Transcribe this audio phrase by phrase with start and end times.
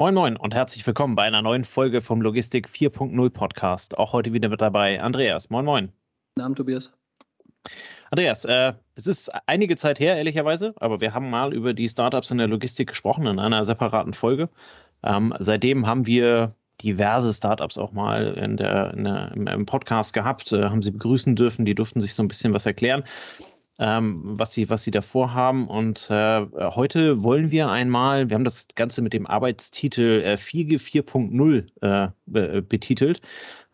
[0.00, 3.98] Moin Moin und herzlich willkommen bei einer neuen Folge vom Logistik 4.0 Podcast.
[3.98, 5.50] Auch heute wieder mit dabei Andreas.
[5.50, 5.92] Moin Moin.
[6.36, 6.92] Guten Abend, Tobias.
[8.12, 12.30] Andreas, äh, es ist einige Zeit her, ehrlicherweise, aber wir haben mal über die Startups
[12.30, 14.48] in der Logistik gesprochen in einer separaten Folge.
[15.02, 20.14] Ähm, seitdem haben wir diverse Startups auch mal in der, in der im, im, Podcast
[20.14, 23.02] gehabt, äh, haben sie begrüßen dürfen, die durften sich so ein bisschen was erklären
[23.78, 25.68] ähm, was, sie, was sie davor haben.
[25.68, 30.76] Und äh, heute wollen wir einmal, wir haben das Ganze mit dem Arbeitstitel äh, FIGE
[30.76, 33.20] 4.0 äh, be betitelt,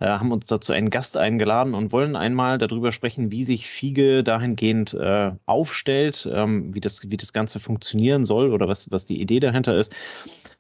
[0.00, 4.22] äh, haben uns dazu einen Gast eingeladen und wollen einmal darüber sprechen, wie sich FIGE
[4.22, 9.20] dahingehend äh, aufstellt, ähm, wie, das, wie das Ganze funktionieren soll oder was, was die
[9.20, 9.92] Idee dahinter ist.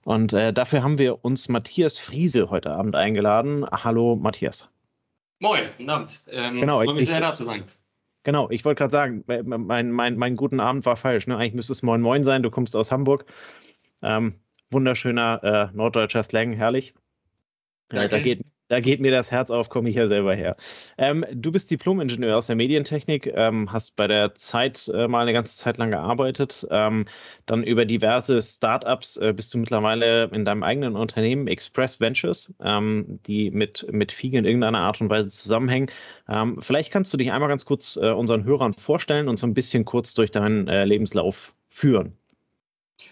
[0.04, 3.66] Und äh, dafür haben wir uns Matthias Friese heute Abend eingeladen.
[3.70, 4.68] Hallo Matthias.
[5.40, 6.20] Moin, guten Abend.
[6.30, 7.64] Ähm, genau, freue mich sehr da zu sein.
[8.24, 11.26] Genau, ich wollte gerade sagen, mein, mein, mein guten Abend war falsch.
[11.26, 11.36] Ne?
[11.36, 13.26] Eigentlich müsste es Moin Moin sein, du kommst aus Hamburg.
[14.02, 16.94] Ähm, wunderschöner äh, norddeutscher Slang, herrlich.
[17.90, 20.56] Äh, da, geht, da geht mir das Herz auf, komme ich ja selber her.
[20.96, 25.32] Ähm, du bist Diplom-Ingenieur aus der Medientechnik, ähm, hast bei der Zeit äh, mal eine
[25.32, 26.66] ganze Zeit lang gearbeitet.
[26.70, 27.04] Ähm,
[27.46, 33.20] dann über diverse Startups äh, bist du mittlerweile in deinem eigenen Unternehmen Express Ventures, ähm,
[33.26, 35.90] die mit, mit FIGE in irgendeiner Art und Weise zusammenhängen.
[36.28, 39.54] Ähm, vielleicht kannst du dich einmal ganz kurz äh, unseren Hörern vorstellen und so ein
[39.54, 42.16] bisschen kurz durch deinen äh, Lebenslauf führen.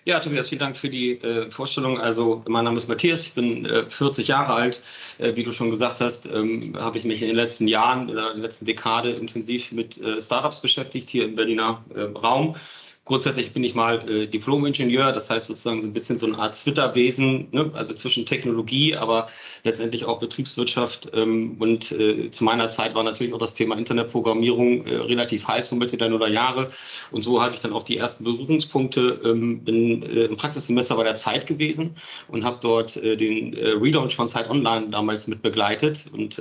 [0.04, 1.98] Ja, Tobias, vielen Dank für die äh, Vorstellung.
[2.00, 4.82] Also, mein Name ist Matthias, ich bin äh, 40 Jahre alt.
[5.18, 8.16] Äh, wie du schon gesagt hast, ähm, habe ich mich in den letzten Jahren, in
[8.16, 12.56] der letzten Dekade intensiv mit äh, Startups beschäftigt, hier im Berliner äh, Raum.
[13.04, 16.54] Grundsätzlich bin ich mal äh, Diplom-Ingenieur, das heißt sozusagen so ein bisschen so eine Art
[16.56, 17.68] Twitter-Wesen, ne?
[17.74, 19.28] also zwischen Technologie, aber
[19.64, 21.10] letztendlich auch Betriebswirtschaft.
[21.12, 25.70] Ähm, und äh, zu meiner Zeit war natürlich auch das Thema Internetprogrammierung äh, relativ heiß,
[25.70, 26.70] so Mitte der Nuller Jahre.
[27.10, 29.20] Und so hatte ich dann auch die ersten Berührungspunkte.
[29.24, 31.96] Ähm, bin äh, im Praxissemester bei der Zeit gewesen
[32.28, 36.06] und habe dort äh, den äh, Relaunch von Zeit Online damals mit begleitet.
[36.12, 36.40] Und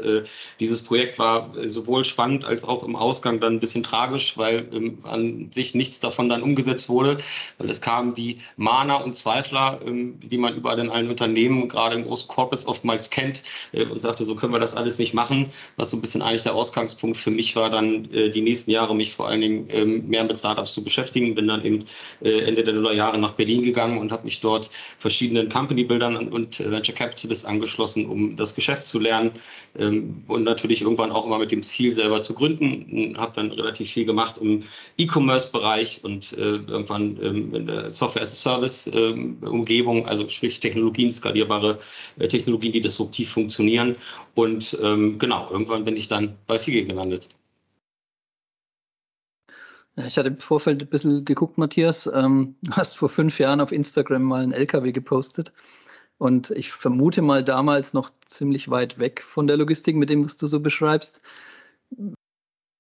[0.60, 5.00] dieses Projekt war sowohl spannend als auch im Ausgang dann ein bisschen tragisch, weil ähm,
[5.04, 6.51] an sich nichts davon dann umgesetzt
[6.90, 7.18] wurde.
[7.58, 11.96] Weil es kamen die Mahner und Zweifler, ähm, die man überall in allen Unternehmen, gerade
[11.96, 15.48] in großen Corporates oftmals kennt, äh, und sagte, so können wir das alles nicht machen.
[15.78, 18.96] Was so ein bisschen eigentlich der Ausgangspunkt für mich war, dann äh, die nächsten Jahre
[18.96, 21.36] mich vor allen Dingen ähm, mehr mit Startups zu beschäftigen.
[21.36, 21.86] Bin dann eben
[22.22, 24.70] äh, Ende der Nullerjahre nach Berlin gegangen und habe mich dort
[25.00, 29.32] verschiedenen Company-Bildern und Venture Capitalists angeschlossen, um das Geschäft zu lernen
[29.78, 33.16] ähm, und natürlich irgendwann auch immer mit dem Ziel selber zu gründen.
[33.18, 34.64] Habe dann relativ viel gemacht im
[34.98, 39.38] E-Commerce-Bereich und irgendwann ähm, in der Software as a Service ähm,
[40.06, 41.80] also sprich Technologien, skalierbare
[42.20, 43.96] äh, Technologien, die disruptiv funktionieren.
[44.36, 47.30] Und ähm, genau, irgendwann bin ich dann bei Fige gelandet.
[49.98, 52.10] Ich hatte im Vorfeld ein bisschen geguckt, Matthias.
[52.14, 55.52] Ähm, du hast vor fünf Jahren auf Instagram mal einen LKW gepostet.
[56.18, 60.38] Und ich vermute mal damals noch ziemlich weit weg von der Logistik, mit dem, was
[60.38, 61.20] du so beschreibst.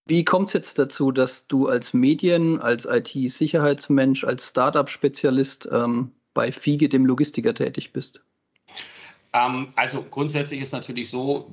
[0.05, 6.51] Wie kommt es jetzt dazu, dass du als Medien, als IT-Sicherheitsmensch, als Startup-Spezialist ähm, bei
[6.51, 8.21] FIGE, dem Logistiker, tätig bist?
[9.33, 11.49] Ähm, also grundsätzlich ist natürlich so,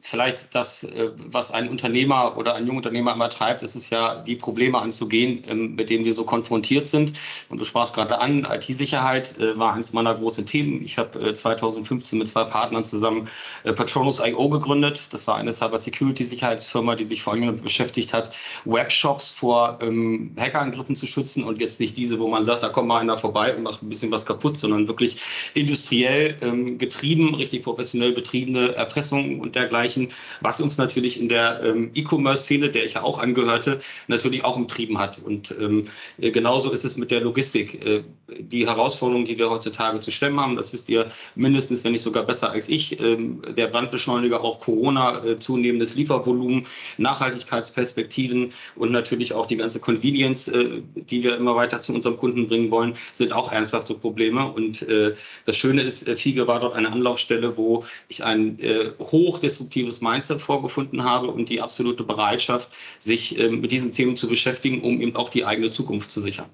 [0.00, 4.36] vielleicht das, äh, was ein Unternehmer oder ein Jungunternehmer immer treibt, ist es ja, die
[4.36, 7.12] Probleme anzugehen, ähm, mit denen wir so konfrontiert sind.
[7.48, 10.82] Und du sprachst gerade an, IT-Sicherheit äh, war eines meiner großen Themen.
[10.82, 13.28] Ich habe 2015 äh, mit zwei Partnern zusammen
[13.64, 15.12] Patronus.io gegründet.
[15.12, 18.32] Das war eine Cyber-Security-Sicherheitsfirma, die sich vor allem damit beschäftigt hat,
[18.64, 22.88] Webshops vor ähm, Hackerangriffen zu schützen und jetzt nicht diese, wo man sagt, da kommt
[22.88, 25.18] mal einer vorbei und macht ein bisschen was kaputt, sondern wirklich
[25.54, 30.10] industriell ähm, getrieben, richtig professionell betriebene Erpressung und dergleichen
[30.40, 34.98] was uns natürlich in der ähm, E-Commerce-Szene, der ich ja auch angehörte, natürlich auch umtrieben
[34.98, 35.20] hat.
[35.22, 35.88] Und ähm,
[36.18, 37.84] äh, genauso ist es mit der Logistik.
[37.84, 38.02] Äh,
[38.38, 42.24] die Herausforderungen, die wir heutzutage zu stemmen haben, das wisst ihr mindestens, wenn nicht sogar
[42.24, 46.66] besser als ich, ähm, der Brandbeschleuniger, auch Corona, äh, zunehmendes Liefervolumen,
[46.98, 52.48] Nachhaltigkeitsperspektiven und natürlich auch die ganze Convenience, äh, die wir immer weiter zu unserem Kunden
[52.48, 54.50] bringen wollen, sind auch ernsthafte Probleme.
[54.50, 58.58] Und äh, das Schöne ist, äh, FIGE war dort eine Anlaufstelle, wo ich ein
[58.98, 64.28] hochdisruptives positives Mindset vorgefunden habe und die absolute Bereitschaft, sich ähm, mit diesen Themen zu
[64.28, 66.46] beschäftigen, um eben auch die eigene Zukunft zu sichern.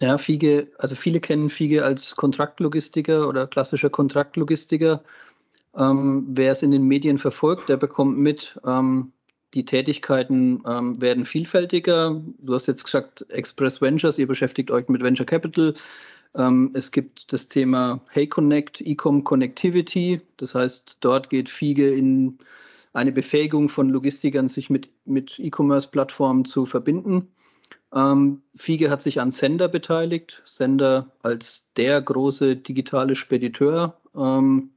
[0.00, 5.02] Ja, Fiege, also viele kennen Fiege als Kontraktlogistiker oder klassischer Kontraktlogistiker.
[5.76, 9.12] Ähm, wer es in den Medien verfolgt, der bekommt mit, ähm,
[9.52, 12.22] die Tätigkeiten ähm, werden vielfältiger.
[12.38, 15.74] Du hast jetzt gesagt, Express Ventures, ihr beschäftigt euch mit Venture Capital.
[16.34, 20.20] Ähm, es gibt das Thema Hey Connect, Ecom Connectivity.
[20.36, 22.38] Das heißt, dort geht FIGE in
[22.92, 27.28] eine Befähigung von Logistikern, sich mit, mit E-Commerce-Plattformen zu verbinden.
[27.94, 30.42] Ähm, Fiege hat sich an Sender beteiligt.
[30.44, 34.00] Sender als der große digitale Spediteur.
[34.14, 34.70] Ähm,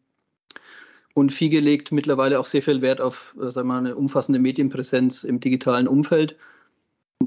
[1.13, 5.23] und Fiege legt mittlerweile auch sehr viel Wert auf äh, sagen wir, eine umfassende Medienpräsenz
[5.23, 6.35] im digitalen Umfeld.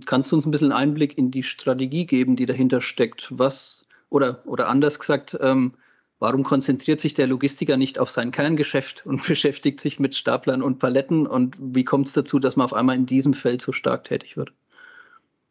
[0.05, 3.29] Kannst du uns ein bisschen Einblick in die Strategie geben, die dahinter steckt?
[3.31, 5.75] Was oder, oder anders gesagt, ähm,
[6.19, 10.79] warum konzentriert sich der Logistiker nicht auf sein Kerngeschäft und beschäftigt sich mit Staplern und
[10.79, 11.27] Paletten?
[11.27, 14.37] Und wie kommt es dazu, dass man auf einmal in diesem Feld so stark tätig
[14.37, 14.53] wird?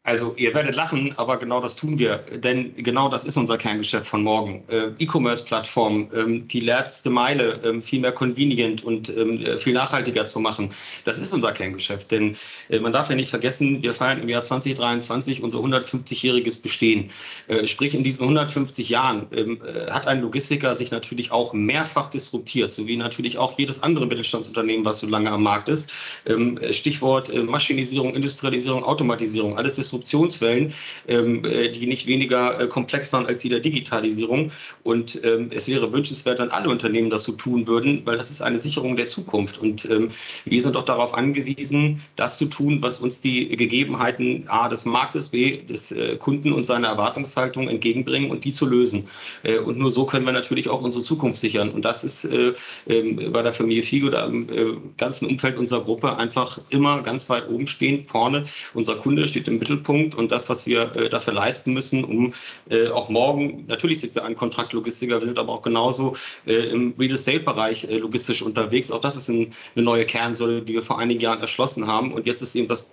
[0.06, 4.06] Also ihr werdet lachen, aber genau das tun wir, denn genau das ist unser Kerngeschäft
[4.06, 4.62] von morgen.
[4.68, 10.38] Äh, E-Commerce-Plattform, ähm, die letzte Meile ähm, viel mehr convenient und ähm, viel nachhaltiger zu
[10.38, 10.70] machen,
[11.04, 12.12] das ist unser Kerngeschäft.
[12.12, 12.36] Denn
[12.68, 17.10] äh, man darf ja nicht vergessen, wir feiern im Jahr 2023 unser 150-jähriges Bestehen.
[17.48, 22.10] Äh, sprich, in diesen 150 Jahren ähm, äh, hat ein Logistiker sich natürlich auch mehrfach
[22.10, 25.90] disruptiert, sowie natürlich auch jedes andere Mittelstandsunternehmen, was so lange am Markt ist.
[26.26, 30.72] Ähm, Stichwort äh, Maschinisierung, Industrialisierung, Automatisierung, alles disruptiert Disruptionswellen,
[31.08, 34.50] ähm, äh, die nicht weniger äh, komplex waren als die der Digitalisierung.
[34.82, 38.42] Und ähm, es wäre wünschenswert, wenn alle Unternehmen das so tun würden, weil das ist
[38.42, 39.58] eine Sicherung der Zukunft.
[39.58, 40.10] Und ähm,
[40.44, 45.28] wir sind auch darauf angewiesen, das zu tun, was uns die Gegebenheiten A des Marktes,
[45.28, 49.08] B des äh, Kunden und seiner Erwartungshaltung entgegenbringen und die zu lösen.
[49.42, 51.70] Äh, und nur so können wir natürlich auch unsere Zukunft sichern.
[51.70, 52.52] Und das ist äh,
[52.88, 57.28] ähm, bei der Familie Figo oder im äh, ganzen Umfeld unserer Gruppe einfach immer ganz
[57.30, 58.44] weit oben stehen, vorne.
[58.74, 59.85] Unser Kunde steht im Mittelpunkt.
[59.86, 62.34] Mittelpunkt und das, was wir äh, dafür leisten müssen, um
[62.70, 66.16] äh, auch morgen, natürlich sind wir ein Kontraktlogistiker, wir sind aber auch genauso
[66.46, 68.90] äh, im Real Estate-Bereich äh, logistisch unterwegs.
[68.90, 72.12] Auch das ist ein, eine neue Kernsäule, die wir vor einigen Jahren erschlossen haben.
[72.12, 72.90] Und jetzt ist eben das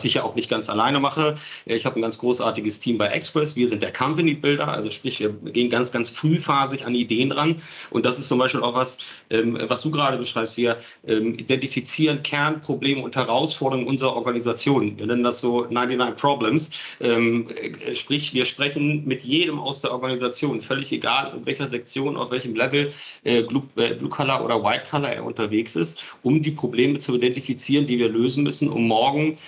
[0.00, 1.36] sicher auch nicht ganz alleine mache.
[1.66, 3.56] Ich habe ein ganz großartiges Team bei Express.
[3.56, 7.62] Wir sind der Company Builder, also sprich, wir gehen ganz, ganz frühphasig an Ideen ran.
[7.90, 8.98] Und das ist zum Beispiel auch was,
[9.30, 10.56] ähm, was du gerade beschreibst.
[10.56, 14.98] Wir ähm, identifizieren Kernprobleme und Herausforderungen unserer Organisation.
[14.98, 16.70] Wir nennen das so 99 Problems.
[17.00, 17.48] Ähm,
[17.94, 22.54] sprich, wir sprechen mit jedem aus der Organisation, völlig egal, in welcher Sektion, auf welchem
[22.54, 22.92] Level,
[23.24, 27.86] äh, äh, Blue Color oder White Color er unterwegs ist, um die Probleme zu identifizieren,
[27.86, 29.38] die wir lösen müssen, um morgen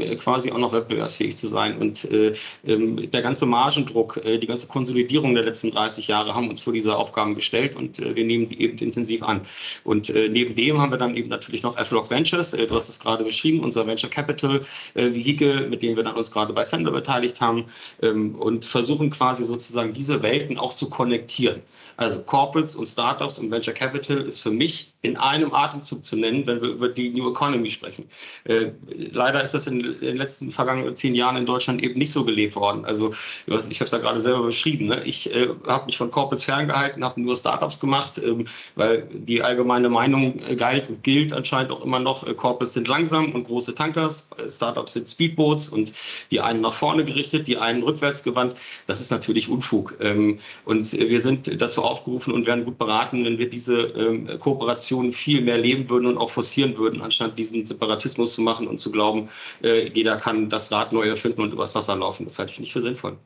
[0.00, 1.78] äh, quasi auch noch wettbewerbsfähig zu sein.
[1.78, 2.34] Und äh,
[2.66, 6.72] ähm, der ganze Margendruck, äh, die ganze Konsolidierung der letzten 30 Jahre haben uns vor
[6.72, 9.42] diese Aufgaben gestellt und wir nehmen die eben intensiv an.
[9.84, 13.24] Und neben dem haben wir dann eben natürlich noch F-Log Ventures, du hast es gerade
[13.24, 14.62] beschrieben, unser Venture Capital
[14.94, 17.66] Vehikel, mit dem wir dann uns gerade bei Sender beteiligt haben
[18.02, 21.62] ähm, und versuchen quasi sozusagen diese Welten auch zu konnektieren.
[21.96, 26.46] Also Corporates und Startups und Venture Capital ist für mich in einem Atemzug zu nennen,
[26.46, 28.06] wenn wir über die New Economy sprechen.
[28.86, 32.56] leider ist das in den letzten vergangenen zehn Jahren in Deutschland eben nicht so gelebt
[32.56, 32.84] worden.
[32.84, 33.12] Also
[33.46, 34.86] ich habe es ja gerade selber beschrieben.
[34.86, 35.02] Ne?
[35.04, 39.88] Ich äh, habe mich von Corporates ferngehalten, habe nur Startups gemacht, ähm, weil die allgemeine
[39.88, 43.74] Meinung äh, galt und gilt anscheinend auch immer noch, äh, Corporates sind langsam und große
[43.74, 45.92] Tankers, äh, Startups sind Speedboats und
[46.30, 48.54] die einen nach vorne gerichtet, die einen rückwärts gewandt.
[48.86, 49.96] Das ist natürlich Unfug.
[50.00, 55.12] Ähm, und wir sind dazu aufgerufen und werden gut beraten, wenn wir diese ähm, Kooperation
[55.12, 58.90] viel mehr leben würden und auch forcieren würden, anstatt diesen Separatismus zu machen und zu
[58.90, 59.28] glauben,
[59.62, 62.24] äh, jeder kann das Rad neu erfinden und übers Wasser laufen.
[62.24, 63.18] Das halte ich nicht für sinnvoll.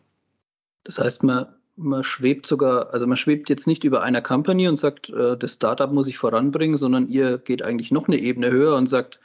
[0.84, 1.46] Das heißt, man,
[1.76, 5.54] man schwebt sogar, also man schwebt jetzt nicht über einer Company und sagt, äh, das
[5.54, 9.20] Startup muss ich voranbringen, sondern ihr geht eigentlich noch eine Ebene höher und sagt,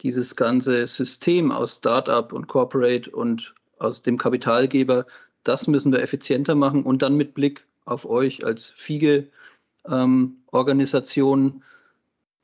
[0.00, 5.06] dieses ganze System aus Startup und Corporate und aus dem Kapitalgeber,
[5.44, 11.62] das müssen wir effizienter machen und dann mit Blick auf euch als FIGE-Organisation ähm,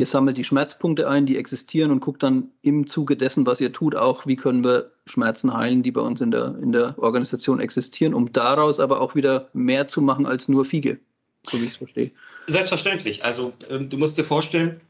[0.01, 3.73] Ihr sammelt die Schmerzpunkte ein, die existieren und guckt dann im Zuge dessen, was ihr
[3.73, 7.59] tut, auch, wie können wir Schmerzen heilen, die bei uns in der, in der Organisation
[7.59, 11.01] existieren, um daraus aber auch wieder mehr zu machen als nur Fiege,
[11.43, 12.13] so wie ich es verstehe.
[12.47, 13.25] Selbstverständlich.
[13.25, 14.81] Also ähm, du musst dir vorstellen,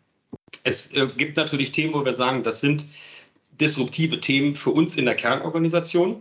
[0.65, 2.85] es äh, gibt natürlich Themen, wo wir sagen, das sind
[3.59, 6.21] disruptive Themen für uns in der Kernorganisation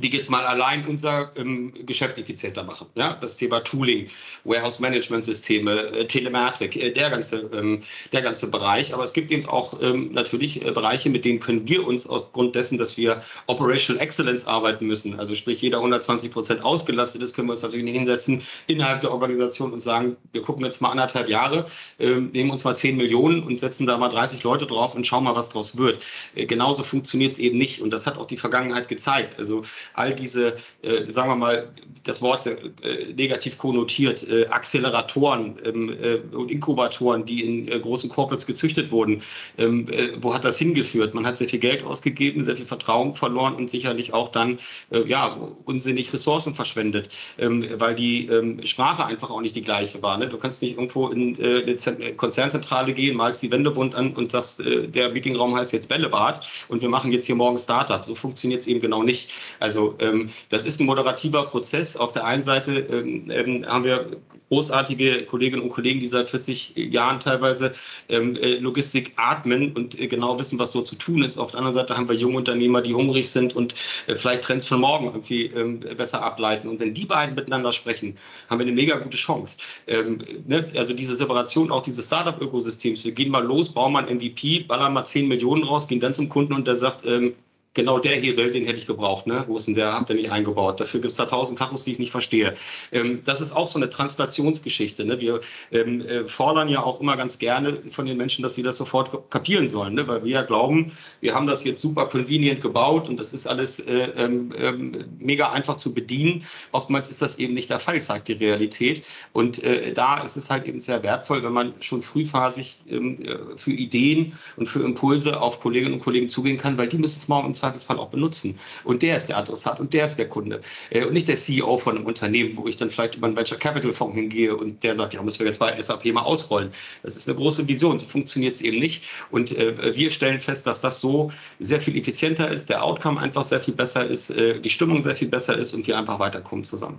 [0.00, 2.86] die jetzt mal allein unser ähm, Geschäft effizienter machen.
[2.94, 4.08] Ja, das Thema Tooling,
[4.44, 7.82] Warehouse Management Systeme, äh, Telematik, äh, der ganze, ähm,
[8.12, 8.94] der ganze Bereich.
[8.94, 12.54] Aber es gibt eben auch ähm, natürlich äh, Bereiche, mit denen können wir uns aufgrund
[12.54, 17.48] dessen, dass wir Operational Excellence arbeiten müssen, also sprich jeder 120 Prozent ausgelastet ist, können
[17.48, 21.28] wir uns natürlich nicht hinsetzen innerhalb der Organisation und sagen, wir gucken jetzt mal anderthalb
[21.28, 21.66] Jahre,
[21.98, 25.24] ähm, nehmen uns mal 10 Millionen und setzen da mal 30 Leute drauf und schauen
[25.24, 26.00] mal, was draus wird.
[26.34, 29.38] Äh, genauso funktioniert es eben nicht und das hat auch die Vergangenheit gezeigt.
[29.38, 31.68] Also all diese, äh, sagen wir mal,
[32.04, 38.10] das Wort äh, negativ konnotiert, äh, Acceleratoren ähm, äh, und Inkubatoren, die in äh, großen
[38.10, 39.22] Corporates gezüchtet wurden,
[39.58, 39.88] ähm,
[40.20, 41.14] wo hat das hingeführt?
[41.14, 44.58] Man hat sehr viel Geld ausgegeben, sehr viel Vertrauen verloren und sicherlich auch dann
[45.06, 47.08] ja, unsinnig Ressourcen verschwendet,
[47.38, 48.28] ähm, weil die
[48.64, 50.18] Sprache einfach auch nicht die gleiche war.
[50.18, 50.28] Ne?
[50.28, 55.10] Du kannst nicht irgendwo in eine Konzernzentrale gehen, malst die Wendebund an und sagst, der
[55.10, 58.04] Meetingraum heißt jetzt Bällebad und wir machen jetzt hier morgen Startup.
[58.04, 59.30] So funktioniert es eben genau nicht.
[59.60, 61.96] Also ähm, das ist ein moderativer Prozess.
[61.96, 64.10] Auf der einen Seite ähm, ähm haben wir
[64.52, 67.72] großartige Kolleginnen und Kollegen, die seit 40 Jahren teilweise
[68.10, 71.38] ähm, äh, Logistik atmen und äh, genau wissen, was so zu tun ist.
[71.38, 73.74] Auf der anderen Seite haben wir junge Unternehmer, die hungrig sind und
[74.08, 76.68] äh, vielleicht Trends von morgen irgendwie ähm, besser ableiten.
[76.68, 78.14] Und wenn die beiden miteinander sprechen,
[78.50, 79.56] haben wir eine mega gute Chance.
[79.86, 80.70] Ähm, ne?
[80.76, 83.06] Also diese Separation auch dieses Startup-Ökosystems.
[83.06, 86.12] Wir gehen mal los, bauen mal ein MVP, ballern mal 10 Millionen raus, gehen dann
[86.12, 87.32] zum Kunden und der sagt, ähm,
[87.74, 89.26] genau der Hebel, den hätte ich gebraucht.
[89.26, 89.44] Ne?
[89.46, 89.92] Wo ist denn der?
[89.92, 90.80] Habt ihr nicht eingebaut?
[90.80, 92.54] Dafür gibt es da tausend Tachos, die ich nicht verstehe.
[92.92, 95.04] Ähm, das ist auch so eine Translationsgeschichte.
[95.04, 95.20] Ne?
[95.20, 98.76] Wir ähm, äh, fordern ja auch immer ganz gerne von den Menschen, dass sie das
[98.76, 100.06] sofort kapieren sollen, ne?
[100.06, 103.80] weil wir ja glauben, wir haben das jetzt super convenient gebaut und das ist alles
[103.80, 106.44] äh, ähm, ähm mega einfach zu bedienen.
[106.72, 109.02] Oftmals ist das eben nicht der Fall, zeigt die Realität.
[109.32, 113.56] Und äh, da ist es halt eben sehr wertvoll, wenn man schon frühphasig ähm, äh,
[113.56, 117.28] für Ideen und für Impulse auf Kolleginnen und Kollegen zugehen kann, weil die müssen es
[117.28, 118.58] morgen Zweifelsfall auch benutzen.
[118.84, 120.60] Und der ist der Adressat und der ist der Kunde.
[120.90, 123.58] Äh, und nicht der CEO von einem Unternehmen, wo ich dann vielleicht über einen Venture
[123.58, 126.72] Capital Fonds hingehe und der sagt, ja, müssen wir jetzt bei SAP mal ausrollen.
[127.02, 127.98] Das ist eine große Vision.
[127.98, 129.04] So funktioniert es eben nicht.
[129.30, 133.44] Und äh, wir stellen fest, dass das so sehr viel effizienter ist, der Outcome einfach
[133.44, 136.64] sehr viel besser ist, äh, die Stimmung sehr viel besser ist und wir einfach weiterkommen
[136.64, 136.98] zusammen.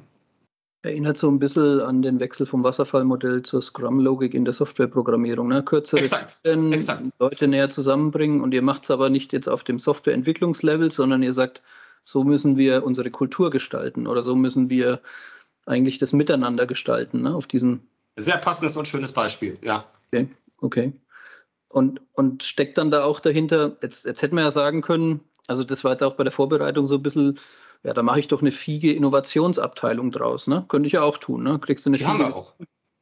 [0.84, 5.48] Erinnert so ein bisschen an den Wechsel vom Wasserfallmodell zur Scrum-Logik in der Softwareprogrammierung.
[5.48, 5.64] Ne?
[5.64, 7.08] Kürzere exakt, exakt.
[7.20, 11.32] Leute näher zusammenbringen und ihr macht es aber nicht jetzt auf dem Softwareentwicklungslevel, sondern ihr
[11.32, 11.62] sagt,
[12.04, 15.00] so müssen wir unsere Kultur gestalten oder so müssen wir
[15.66, 17.34] eigentlich das Miteinander gestalten ne?
[17.34, 17.80] auf diesem.
[18.18, 19.86] Sehr passendes und schönes Beispiel, ja.
[20.12, 20.28] Okay,
[20.60, 20.94] okay.
[21.70, 25.64] Und, und steckt dann da auch dahinter, jetzt, jetzt hätten wir ja sagen können, also
[25.64, 27.40] das war jetzt auch bei der Vorbereitung so ein bisschen
[27.84, 30.48] ja, da mache ich doch eine Fiege Innovationsabteilung draus.
[30.48, 30.66] Ne?
[30.68, 31.44] Könnte ich ja auch tun.
[31.44, 31.60] Ne?
[31.60, 32.14] Kriegst du eine Die Fiege?
[32.14, 32.54] haben wir auch.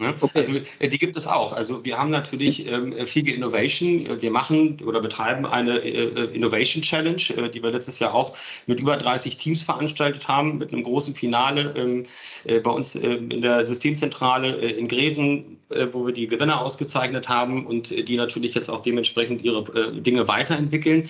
[0.02, 0.16] Ne?
[0.20, 0.40] Okay.
[0.40, 1.54] Also äh, die gibt es auch.
[1.54, 4.20] Also wir haben natürlich ähm, Fiege Innovation.
[4.20, 8.36] Wir machen oder betreiben eine äh, Innovation Challenge, äh, die wir letztes Jahr auch
[8.66, 12.06] mit über 30 Teams veranstaltet haben, mit einem großen Finale ähm,
[12.46, 16.62] äh, bei uns ähm, in der Systemzentrale äh, in Greven, äh, wo wir die Gewinner
[16.62, 21.10] ausgezeichnet haben und die natürlich jetzt auch dementsprechend ihre Dinge weiterentwickeln.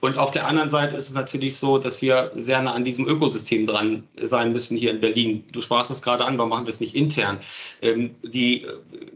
[0.00, 3.06] Und auf der anderen Seite ist es natürlich so, dass wir sehr nah an diesem
[3.06, 5.44] Ökosystem dran sein müssen hier in Berlin.
[5.52, 7.38] Du sprachst es gerade an, warum machen wir es nicht intern?
[7.82, 8.66] Ähm, die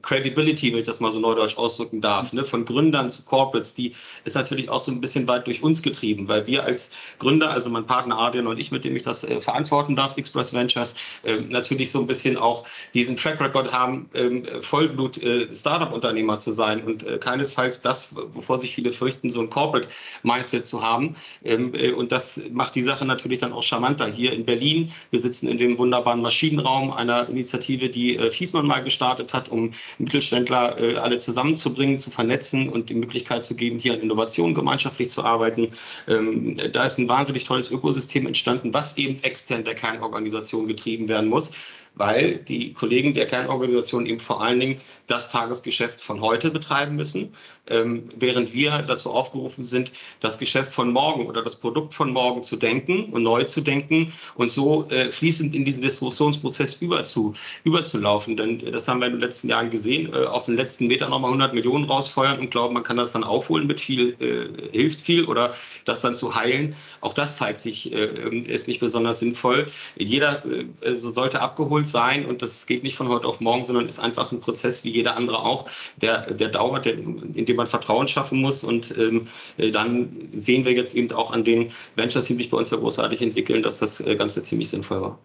[0.02, 3.94] Credibility, wenn ich das mal so neudeutsch ausdrücken darf, ne, von Gründern zu Corporates, die
[4.24, 7.70] ist natürlich auch so ein bisschen weit durch uns getrieben, weil wir als Gründer, also
[7.70, 11.36] mein Partner Adrian und ich, mit dem ich das äh, verantworten darf, Express Ventures, äh,
[11.36, 16.84] natürlich so ein bisschen auch diesen Track Record haben, ähm, Vollblut äh, Startup-Unternehmer zu sein
[16.84, 21.16] und äh, keinesfalls das, wovor sich viele fürchten, so ein Corporate-Mindset zu haben.
[21.44, 24.06] Ähm, äh, und das macht die Sache natürlich dann auch charmanter.
[24.06, 28.82] Hier in Berlin, wir sitzen in dem wunderbaren Maschinenraum einer Initiative, die äh, Fiesmann mal
[28.82, 33.94] gestartet hat, um Mittelständler äh, alle zusammenzubringen, zu vernetzen und die Möglichkeit zu geben, hier
[33.94, 35.70] an Innovationen gemeinschaftlich zu arbeiten.
[36.08, 41.28] Ähm, da ist ein wahnsinnig tolles Ökosystem entstanden, was eben extern der Kernorganisation getrieben werden
[41.28, 41.52] muss
[41.94, 47.32] weil die Kollegen der Kernorganisation eben vor allen Dingen das Tagesgeschäft von heute betreiben müssen,
[47.68, 52.42] ähm, während wir dazu aufgerufen sind, das Geschäft von morgen oder das Produkt von morgen
[52.44, 58.36] zu denken und neu zu denken und so äh, fließend in diesen Distributionsprozess überzu, überzulaufen.
[58.36, 61.30] Denn das haben wir in den letzten Jahren gesehen, äh, auf den letzten Meter nochmal
[61.30, 65.24] 100 Millionen rausfeuern und glauben, man kann das dann aufholen mit viel, äh, hilft viel
[65.24, 65.54] oder
[65.84, 66.74] das dann zu heilen.
[67.00, 69.66] Auch das zeigt sich, äh, ist nicht besonders sinnvoll.
[69.96, 73.98] Jeder äh, sollte abgeholt sein und das geht nicht von heute auf morgen, sondern ist
[73.98, 75.66] einfach ein Prozess wie jeder andere auch,
[75.96, 80.64] der, der dauert, der, in dem man Vertrauen schaffen muss und ähm, äh, dann sehen
[80.64, 83.78] wir jetzt eben auch an den Ventures, die sich bei uns ja großartig entwickeln, dass
[83.78, 85.18] das äh, Ganze ziemlich sinnvoll war.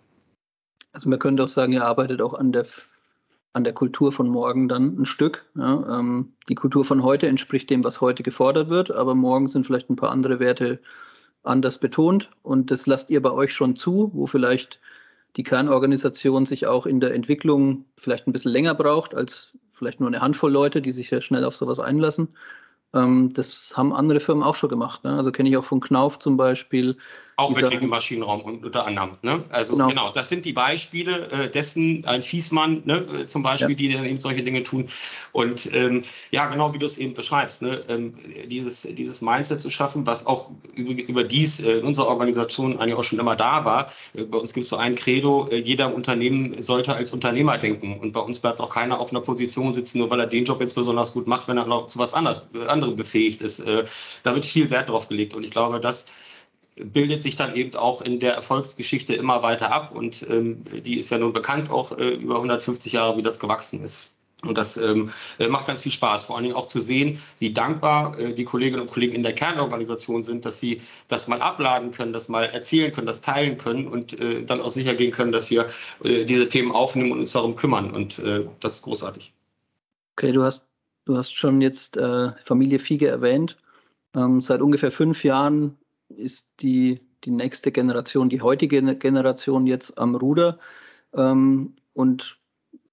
[0.92, 2.66] Also man könnte auch sagen, ihr arbeitet auch an der
[3.54, 5.46] an der Kultur von morgen dann ein Stück.
[5.56, 9.66] Ja, ähm, die Kultur von heute entspricht dem, was heute gefordert wird, aber morgen sind
[9.66, 10.80] vielleicht ein paar andere Werte
[11.44, 14.80] anders betont und das lasst ihr bei euch schon zu, wo vielleicht
[15.36, 20.08] die Kernorganisation sich auch in der Entwicklung vielleicht ein bisschen länger braucht als vielleicht nur
[20.10, 22.30] eine Handvoll Leute, die sich ja schnell auf sowas einlassen.
[22.94, 25.04] Ähm, das haben andere Firmen auch schon gemacht.
[25.04, 25.16] Ne?
[25.16, 26.98] Also kenne ich auch von Knauf zum Beispiel,
[27.40, 29.12] Auch mit im Maschinenraum unter anderem.
[29.22, 29.44] Ne?
[29.50, 29.88] Also genau.
[29.88, 30.12] genau.
[30.12, 33.76] das sind die Beispiele äh, dessen, ein Fiesmann ne, zum Beispiel, ja.
[33.76, 34.90] die dann eben solche Dinge tun.
[35.32, 37.82] Und ähm, ja, genau wie du es eben beschreibst, ne?
[37.88, 38.12] Ähm,
[38.48, 43.04] dieses, dieses Mindset zu schaffen, was auch über, dies äh, in unserer Organisation eigentlich auch
[43.04, 43.90] schon immer da war.
[44.14, 48.00] Äh, bei uns gibt es so ein Credo, äh, jeder Unternehmen sollte als Unternehmer denken.
[48.00, 50.60] Und bei uns bleibt auch keiner auf einer Position sitzen, nur weil er den Job
[50.60, 53.60] jetzt besonders gut macht, wenn er noch zu was anderes, anderem befähigt ist.
[53.60, 53.86] Äh,
[54.24, 55.34] da wird viel Wert drauf gelegt.
[55.34, 56.06] Und ich glaube, das
[56.84, 59.96] bildet sich dann eben auch in der Erfolgsgeschichte immer weiter ab.
[59.96, 63.84] Und ähm, die ist ja nun bekannt auch äh, über 150 Jahre, wie das gewachsen
[63.84, 64.12] ist.
[64.44, 67.52] Und das ähm, äh, macht ganz viel Spaß, vor allen Dingen auch zu sehen, wie
[67.52, 71.92] dankbar äh, die Kolleginnen und Kollegen in der Kernorganisation sind, dass sie das mal abladen
[71.92, 75.34] können, das mal erzählen können, das teilen können und äh, dann auch sicher gehen können,
[75.34, 75.70] dass wir
[76.06, 77.92] äh, diese Themen aufnehmen und uns darum kümmern.
[77.92, 79.34] Und äh, das ist großartig.
[80.16, 80.70] Okay, du hast,
[81.04, 83.58] du hast schon jetzt äh, Familie Fiege erwähnt.
[84.16, 85.78] Ähm, seit ungefähr fünf Jahren
[86.10, 90.60] ist die, die nächste Generation, die heutige Generation jetzt am Ruder.
[91.14, 92.40] Ähm, und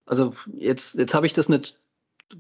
[0.07, 1.79] also jetzt, jetzt habe ich das nicht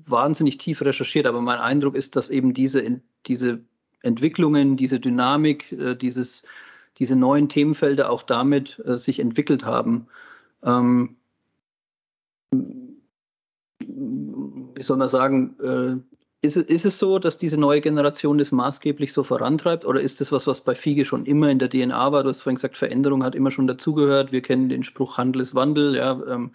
[0.07, 3.61] wahnsinnig tief recherchiert, aber mein Eindruck ist, dass eben diese, diese
[4.03, 6.45] Entwicklungen, diese Dynamik, äh, dieses,
[6.99, 10.07] diese neuen Themenfelder auch damit äh, sich entwickelt haben.
[10.63, 11.17] Ähm,
[13.81, 16.16] wie soll man sagen, äh,
[16.47, 20.33] ist, ist es so, dass diese neue Generation das maßgeblich so vorantreibt oder ist das
[20.33, 22.23] was, was bei Fiege schon immer in der DNA war?
[22.23, 24.33] Du hast vorhin gesagt, Veränderung hat immer schon dazugehört.
[24.33, 25.97] Wir kennen den Spruch Handel ist Wandel.
[25.97, 26.53] Ja, ähm,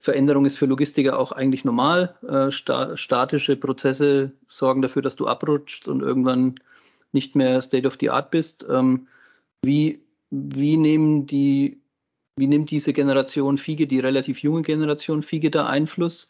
[0.00, 2.14] Veränderung ist für Logistiker auch eigentlich normal.
[2.28, 6.56] Äh, sta statische Prozesse sorgen dafür, dass du abrutschst und irgendwann
[7.12, 8.66] nicht mehr State of the Art bist.
[8.70, 9.08] Ähm,
[9.62, 10.00] wie,
[10.30, 11.80] wie nehmen die
[12.36, 16.28] wie nimmt diese Generation Fiege, die relativ junge Generation Fiege da Einfluss?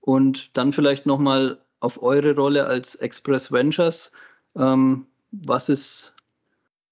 [0.00, 4.12] Und dann vielleicht nochmal auf eure Rolle als Express Ventures.
[4.56, 6.14] Ähm, was, ist,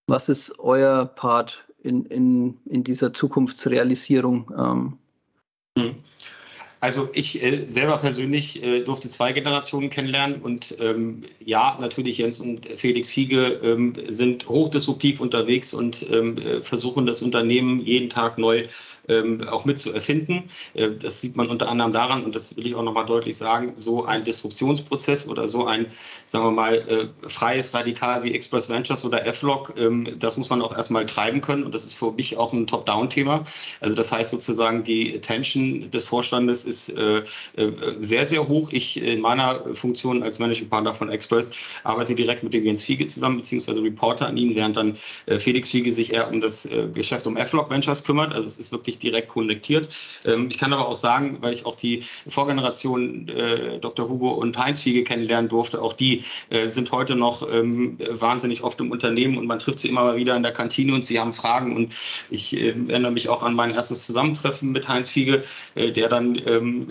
[0.06, 4.50] was ist euer Part in, in, in dieser Zukunftsrealisierung?
[4.56, 4.98] Ähm?
[6.80, 12.40] Also ich äh, selber persönlich äh, durfte zwei Generationen kennenlernen und ähm, ja, natürlich Jens
[12.40, 18.38] und Felix Fiege ähm, sind hochdisruptiv unterwegs und ähm, äh, versuchen das Unternehmen jeden Tag
[18.38, 18.66] neu
[19.10, 20.44] ähm, auch mit zu erfinden.
[20.74, 23.72] Äh, das sieht man unter anderem daran, und das will ich auch nochmal deutlich sagen,
[23.74, 25.86] so ein Disruptionsprozess oder so ein,
[26.26, 30.62] sagen wir mal, äh, freies Radikal wie Express Ventures oder F-Log, ähm, das muss man
[30.62, 33.44] auch erstmal treiben können und das ist für mich auch ein Top-Down-Thema.
[33.80, 37.18] Also das heißt sozusagen, die Attention des Vorstandes ist äh,
[37.56, 38.70] äh sehr, sehr hoch.
[38.72, 41.52] Ich in meiner Funktion als Managing Partner von Express
[41.84, 44.96] arbeite direkt mit dem Jens Fiege zusammen, beziehungsweise Reporter an ihn, während dann
[45.26, 48.32] äh, Felix Fiege sich eher um das äh, Geschäft um F-Log Ventures kümmert.
[48.32, 49.88] Also es ist wirklich direkt konnektiert.
[50.24, 54.08] Ähm, ich kann aber auch sagen, weil ich auch die Vorgeneration äh, Dr.
[54.08, 58.80] Hugo und Heinz Fiege kennenlernen durfte, auch die äh, sind heute noch ähm, wahnsinnig oft
[58.80, 61.32] im Unternehmen und man trifft sie immer mal wieder in der Kantine und sie haben
[61.32, 61.94] Fragen und
[62.30, 65.42] ich äh, erinnere mich auch an mein erstes Zusammentreffen mit Heinz Fiege,
[65.74, 66.88] äh, der dann ähm,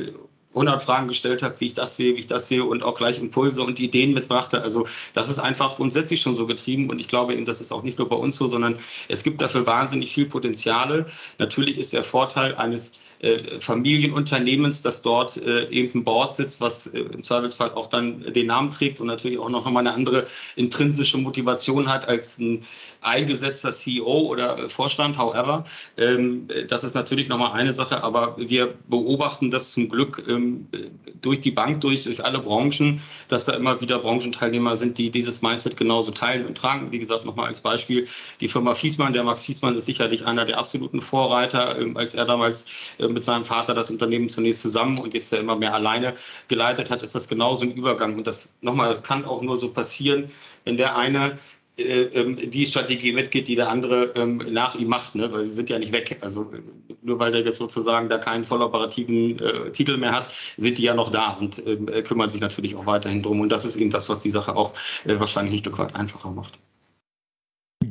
[0.54, 3.20] 100 Fragen gestellt habe, wie ich das sehe, wie ich das sehe und auch gleich
[3.20, 4.62] Impulse und Ideen mitbrachte.
[4.62, 7.84] Also das ist einfach grundsätzlich schon so getrieben und ich glaube eben, das ist auch
[7.84, 11.06] nicht nur bei uns so, sondern es gibt dafür wahnsinnig viel Potenziale.
[11.38, 16.88] Natürlich ist der Vorteil eines äh, Familienunternehmens, das dort äh, eben ein Board sitzt, was
[16.88, 20.28] äh, im Zweifelsfall auch dann den Namen trägt und natürlich auch noch mal eine andere
[20.56, 22.64] intrinsische Motivation hat als ein
[23.02, 25.66] eingesetzter CEO oder Vorstand, however.
[25.98, 30.68] Ähm, das ist natürlich noch mal eine Sache, aber wir beobachten das zum Glück ähm,
[31.22, 35.42] durch die Bank durch, durch alle Branchen, dass da immer wieder Branchenteilnehmer sind, die dieses
[35.42, 36.92] Mindset genauso teilen und tragen.
[36.92, 38.08] Wie gesagt, noch mal als Beispiel
[38.40, 39.14] die Firma Fiesmann.
[39.14, 42.66] Der Max Fiesmann ist sicherlich einer der absoluten Vorreiter, ähm, als er damals
[43.14, 46.16] mit seinem Vater das Unternehmen zunächst zusammen und jetzt ja immer mehr alleine
[46.48, 48.16] geleitet hat, ist das genauso ein Übergang.
[48.16, 50.32] Und das nochmal, das kann auch nur so passieren,
[50.66, 51.38] wenn der eine
[51.80, 55.32] äh, ähm, die Strategie mitgeht, die der andere ähm, nach ihm macht, ne?
[55.32, 56.18] weil sie sind ja nicht weg.
[56.22, 56.52] Also
[57.02, 60.94] nur weil der jetzt sozusagen da keinen volloperativen äh, Titel mehr hat, sind die ja
[60.94, 63.40] noch da und äh, kümmern sich natürlich auch weiterhin drum.
[63.40, 64.74] Und das ist eben das, was die Sache auch
[65.06, 66.60] äh, wahrscheinlich weit einfacher macht.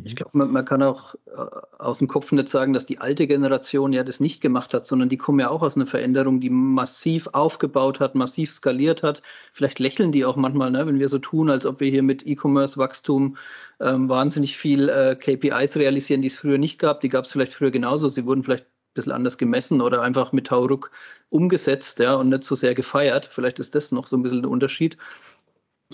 [0.09, 1.44] Ich glaube, man, man, kann auch äh,
[1.79, 5.11] aus dem Kopf nicht sagen, dass die alte Generation ja das nicht gemacht hat, sondern
[5.11, 9.23] die kommen ja auch aus einer Veränderung, die massiv aufgebaut hat, massiv skaliert hat.
[9.53, 12.27] Vielleicht lächeln die auch manchmal, ne, wenn wir so tun, als ob wir hier mit
[12.27, 13.37] E-Commerce-Wachstum
[13.81, 17.03] ähm, wahnsinnig viel äh, KPIs realisieren, die es früher nicht gab.
[17.03, 18.09] Die gab es vielleicht früher genauso.
[18.09, 20.90] Sie wurden vielleicht ein bisschen anders gemessen oder einfach mit Tauruk
[21.29, 23.29] umgesetzt ja, und nicht so sehr gefeiert.
[23.31, 24.97] Vielleicht ist das noch so ein bisschen der Unterschied.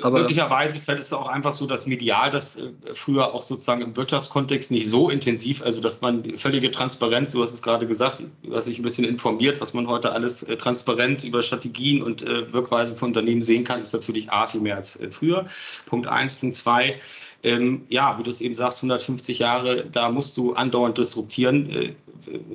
[0.03, 3.97] Aber Möglicherweise fällt es auch einfach so, dass medial das äh, früher auch sozusagen im
[3.97, 8.65] Wirtschaftskontext nicht so intensiv, also dass man völlige Transparenz, du hast es gerade gesagt, was
[8.65, 12.97] sich ein bisschen informiert, was man heute alles äh, transparent über Strategien und äh, Wirkweise
[12.97, 15.47] von Unternehmen sehen kann, ist natürlich A viel mehr als früher.
[15.87, 17.01] Punkt eins, Punkt zwei
[17.45, 21.71] ähm, ja, wie du es eben sagst, 150 Jahre, da musst du andauernd disruptieren.
[21.71, 21.95] Äh,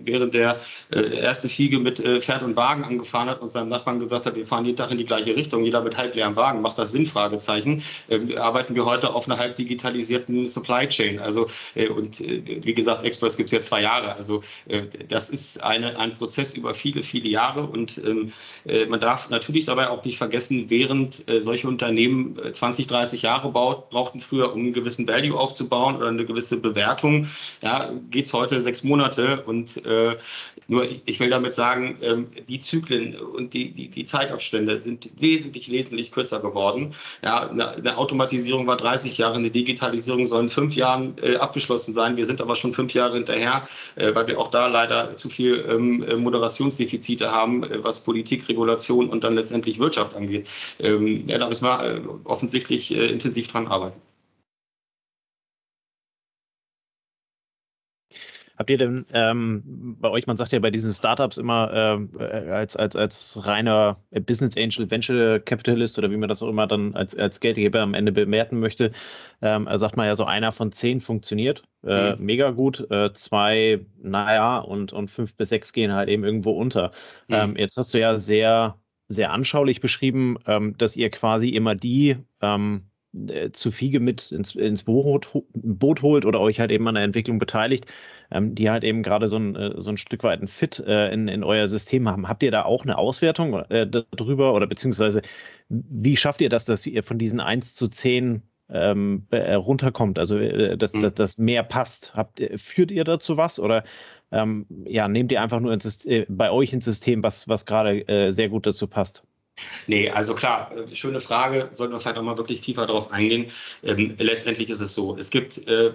[0.03, 0.59] während der
[0.93, 4.35] äh, erste Fiege mit äh, Pferd und Wagen angefahren hat und seinem Nachbarn gesagt hat,
[4.35, 6.91] wir fahren jeden Tag in die gleiche Richtung, jeder mit halb leerem Wagen, macht das
[6.91, 7.05] Sinn?
[7.05, 7.83] Fragezeichen.
[8.09, 11.19] Ähm, arbeiten wir heute auf einer halb digitalisierten Supply Chain.
[11.19, 14.15] Also, äh, und äh, wie gesagt, Express gibt es ja zwei Jahre.
[14.15, 18.33] Also, äh, das ist eine, ein Prozess über viele, viele Jahre und ähm,
[18.89, 24.19] man darf natürlich dabei auch nicht vergessen, während solche Unternehmen 20, 30 Jahre baut, brauchten
[24.19, 27.27] früher, um gewissen Value aufzubauen oder eine gewisse Bewertung,
[27.61, 29.43] ja, geht es heute sechs Monate.
[29.45, 30.15] Und äh,
[30.67, 35.09] nur ich, ich, will damit sagen, ähm, die Zyklen und die, die, die, Zeitabstände sind
[35.19, 36.93] wesentlich, wesentlich kürzer geworden.
[37.23, 41.93] Ja, eine, eine, Automatisierung war 30 Jahre, eine Digitalisierung soll in fünf Jahren äh, abgeschlossen
[41.93, 42.17] sein.
[42.17, 45.65] Wir sind aber schon fünf Jahre hinterher, äh, weil wir auch da leider zu viel
[45.67, 50.47] ähm, Moderationsdefizite haben, äh, was Politik, Regulation und dann letztendlich Wirtschaft angeht.
[50.79, 53.99] Ähm, ja, da müssen wir äh, offensichtlich äh, intensiv dran arbeiten.
[58.59, 59.63] Habt ihr denn ähm,
[60.01, 61.71] bei euch, man sagt ja bei diesen Startups immer
[62.19, 66.67] äh, als, als, als reiner Business Angel, Venture Capitalist oder wie man das auch immer
[66.67, 68.91] dann als, als Geldgeber am Ende bewerten möchte,
[69.41, 71.63] ähm, sagt man ja so, einer von zehn funktioniert.
[71.85, 72.25] Äh, mhm.
[72.25, 76.91] Mega gut, äh, zwei, naja, und, und fünf bis sechs gehen halt eben irgendwo unter.
[77.29, 77.35] Mhm.
[77.35, 78.75] Ähm, jetzt hast du ja sehr,
[79.07, 84.55] sehr anschaulich beschrieben, ähm, dass ihr quasi immer die ähm, äh, zu Fiege mit ins,
[84.55, 87.85] ins Boot, Boot, holt oder euch halt eben an der Entwicklung beteiligt,
[88.29, 91.11] ähm, die halt eben gerade so ein, äh, so ein Stück weit ein Fit äh,
[91.11, 92.27] in, in euer System haben.
[92.27, 95.21] Habt ihr da auch eine Auswertung äh, darüber oder beziehungsweise
[95.69, 100.37] wie schafft ihr das, dass ihr von diesen 1 zu 10 ähm, äh, runterkommt, also
[100.37, 100.99] äh, dass, mhm.
[100.99, 102.13] dass das mehr passt?
[102.15, 103.83] Habt, führt ihr dazu was oder
[104.31, 108.49] ähm, ja, nehmt ihr einfach nur ins, bei euch ins System, was, was gerade sehr
[108.49, 109.23] gut dazu passt?
[109.87, 113.47] Nee, also klar, äh, schöne Frage, sollten wir vielleicht auch mal wirklich tiefer darauf eingehen.
[113.83, 115.91] Ähm, letztendlich ist es so, es gibt äh,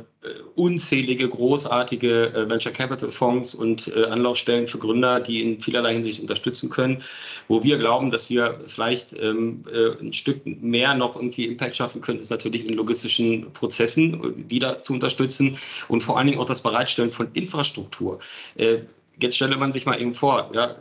[0.57, 6.21] unzählige großartige äh, Venture Capital Fonds und äh, Anlaufstellen für Gründer, die in vielerlei Hinsicht
[6.21, 7.03] unterstützen können,
[7.49, 12.01] wo wir glauben, dass wir vielleicht ähm, äh, ein Stück mehr noch irgendwie Impact schaffen
[12.01, 16.63] können, ist natürlich in logistischen Prozessen wieder zu unterstützen und vor allen Dingen auch das
[16.63, 18.19] Bereitstellen von Infrastruktur.
[19.21, 20.75] Jetzt stelle man sich mal eben vor, ja,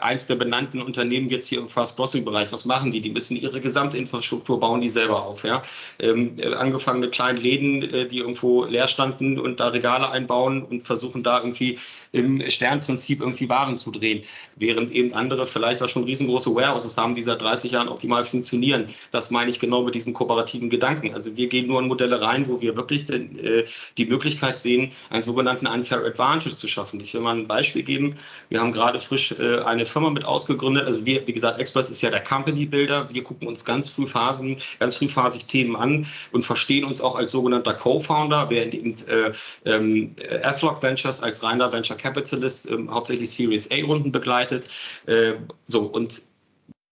[0.00, 3.00] eins der benannten Unternehmen jetzt hier im Fast-Crossing-Bereich, was machen die?
[3.00, 5.44] Die müssen ihre Gesamtinfrastruktur bauen, die selber auf.
[5.44, 5.62] Ja?
[6.00, 10.82] Ähm, angefangen mit kleinen Läden, äh, die irgendwo leer standen und da Regale einbauen und
[10.82, 11.78] versuchen da irgendwie
[12.10, 14.24] im Sternprinzip irgendwie Waren zu drehen.
[14.56, 18.86] Während eben andere vielleicht auch schon riesengroße Warehouses haben, die seit 30 Jahren optimal funktionieren.
[19.12, 21.14] Das meine ich genau mit diesem kooperativen Gedanken.
[21.14, 23.64] Also wir gehen nur in Modelle rein, wo wir wirklich den, äh,
[23.96, 26.98] die Möglichkeit sehen, einen sogenannten Unfair Advantage zu schaffen.
[27.00, 28.16] Ich will mal ein Beispiel Beispiel geben.
[28.48, 30.86] Wir haben gerade frisch äh, eine Firma mit ausgegründet.
[30.86, 33.08] Also wir, wie gesagt, Express ist ja der Company Builder.
[33.12, 37.32] Wir gucken uns ganz früh Phasen, ganz frühphasig Themen an und verstehen uns auch als
[37.32, 39.32] sogenannter Co-Founder, während eben äh,
[39.66, 44.68] ähm, Afflock Ventures als reiner Venture Capitalist äh, hauptsächlich Series A-Runden begleitet.
[45.06, 45.34] Äh,
[45.66, 46.22] so und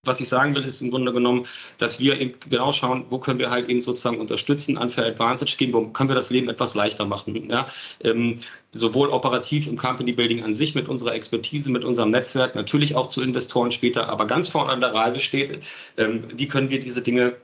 [0.06, 1.46] was ich sagen will, ist im Grunde genommen,
[1.78, 5.56] dass wir eben genau schauen, wo können wir halt eben sozusagen unterstützen, an Fair Advantage
[5.56, 7.48] geben, wo können wir das Leben etwas leichter machen.
[7.50, 7.66] Ja?
[8.04, 8.38] Ähm,
[8.72, 13.08] sowohl operativ im Company Building an sich mit unserer Expertise, mit unserem Netzwerk, natürlich auch
[13.08, 15.60] zu Investoren später, aber ganz vorne an der Reise steht,
[15.96, 17.36] ähm, wie können wir diese Dinge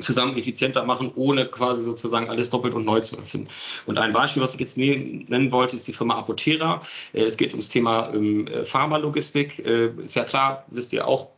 [0.00, 3.48] zusammen effizienter machen, ohne quasi sozusagen alles doppelt und neu zu öffnen.
[3.86, 6.80] Und ein Beispiel, was ich jetzt nennen wollte, ist die Firma Apotera.
[7.12, 9.64] Äh, es geht ums Thema ähm, Pharmalogistik.
[9.64, 11.28] Äh, ist ja klar, wisst ihr auch,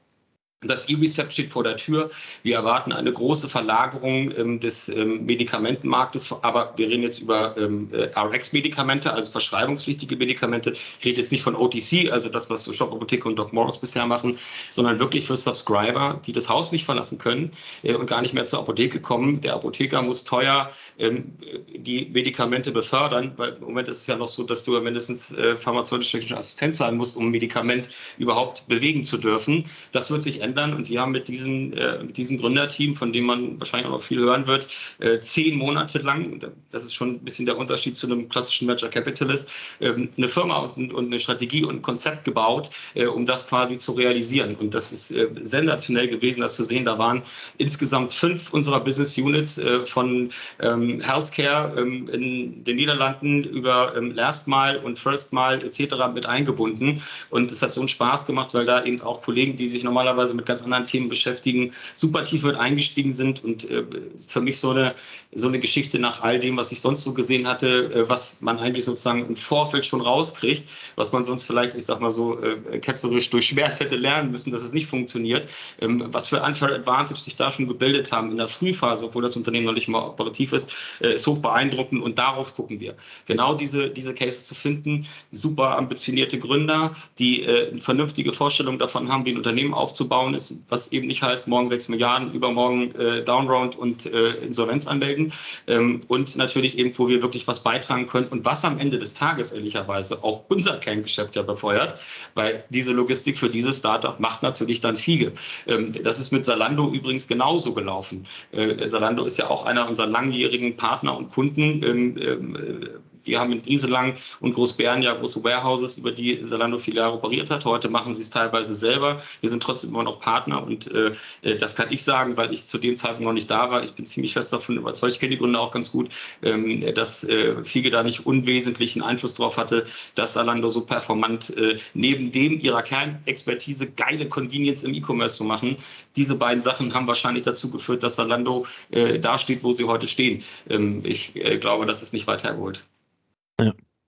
[0.69, 2.11] das E-Recept steht vor der Tür.
[2.43, 7.89] Wir erwarten eine große Verlagerung ähm, des ähm, Medikamentenmarktes, aber wir reden jetzt über ähm,
[7.93, 10.73] äh, RX-Medikamente, also verschreibungspflichtige Medikamente.
[11.01, 14.07] Ich rede jetzt nicht von OTC, also das, was Shop Apotheke und Doc Morris bisher
[14.07, 14.39] machen,
[14.71, 17.53] sondern wirklich für Subscriber, die das Haus nicht verlassen können
[17.83, 19.41] äh, und gar nicht mehr zur Apotheke kommen.
[19.41, 21.33] Der Apotheker muss teuer ähm,
[21.75, 25.57] die Medikamente befördern, weil im Moment ist es ja noch so, dass du mindestens äh,
[25.57, 29.65] pharmazeutisch-technischer Assistent sein musst, um ein Medikament überhaupt bewegen zu dürfen.
[29.93, 30.56] Das wird sich ändern.
[30.57, 34.03] Und wir haben mit diesem, äh, mit diesem Gründerteam, von dem man wahrscheinlich auch noch
[34.03, 36.41] viel hören wird, äh, zehn Monate lang,
[36.71, 40.59] das ist schon ein bisschen der Unterschied zu einem klassischen Venture Capitalist, äh, eine Firma
[40.59, 44.55] und, und, eine Strategie und ein Konzept gebaut, äh, um das quasi zu realisieren.
[44.57, 46.85] Und das ist äh, sensationell gewesen, das zu sehen.
[46.85, 47.23] Da waren
[47.59, 54.13] insgesamt fünf unserer Business Units äh, von ähm, Healthcare ähm, in den Niederlanden über ähm,
[54.13, 55.95] Last Mile und First Mile etc.
[56.15, 57.03] mit eingebunden.
[57.31, 60.35] Und es hat so einen Spaß gemacht, weil da eben auch Kollegen, die sich normalerweise
[60.37, 63.85] mit ganz anderen Themen beschäftigen, super tief mit eingestiegen sind und äh,
[64.29, 64.95] für mich so eine,
[65.35, 68.59] so eine Geschichte nach all dem, was ich sonst so gesehen hatte, äh, was man
[68.59, 72.79] eigentlich sozusagen im Vorfeld schon rauskriegt, was man sonst vielleicht, ich sag mal so, äh,
[72.79, 75.49] ketzerisch durch Schmerz hätte lernen müssen, dass es nicht funktioniert.
[75.81, 79.37] Ähm, was für Unfair Advantage sich da schon gebildet haben in der Frühphase, obwohl das
[79.37, 82.95] Unternehmen noch nicht mal operativ ist, äh, ist hoch beeindruckend und darauf gucken wir.
[83.27, 89.11] Genau diese, diese Cases zu finden, super ambitionierte Gründer, die äh, eine vernünftige Vorstellung davon
[89.11, 93.23] haben, wie ein Unternehmen aufzubauen ist, was eben nicht heißt, morgen 6 Milliarden, übermorgen äh,
[93.25, 95.33] Downround und äh, Insolvenz anmelden
[95.67, 99.15] ähm, und natürlich eben, wo wir wirklich was beitragen können und was am Ende des
[99.15, 101.97] Tages ehrlicherweise auch unser Kerngeschäft ja befeuert,
[102.35, 105.33] weil diese Logistik für dieses Startup macht natürlich dann Fiege.
[105.67, 108.27] Ähm, das ist mit Salando übrigens genauso gelaufen.
[108.53, 111.83] Äh, Salando ist ja auch einer unserer langjährigen Partner und Kunden.
[111.83, 117.15] Ähm, wir haben in Grieselang und Großbären ja große Warehouses, über die Salando viele Jahre
[117.15, 117.65] operiert hat.
[117.65, 119.21] Heute machen sie es teilweise selber.
[119.41, 121.13] Wir sind trotzdem immer noch Partner und äh,
[121.43, 123.83] äh, das kann ich sagen, weil ich zu dem Zeitpunkt noch nicht da war.
[123.85, 126.09] Ich bin ziemlich fest davon überzeugt, ich kenne die Gründe auch ganz gut,
[126.43, 129.85] ähm, dass äh, Fiege da nicht unwesentlichen Einfluss darauf hatte,
[130.15, 135.77] dass Salando so performant äh, neben dem ihrer Kernexpertise geile Convenience im E-Commerce zu machen.
[136.17, 140.07] Diese beiden Sachen haben wahrscheinlich dazu geführt, dass Salando äh, da steht, wo sie heute
[140.07, 140.43] stehen.
[140.69, 142.85] Ähm, ich äh, glaube, das ist nicht weit hergeholt.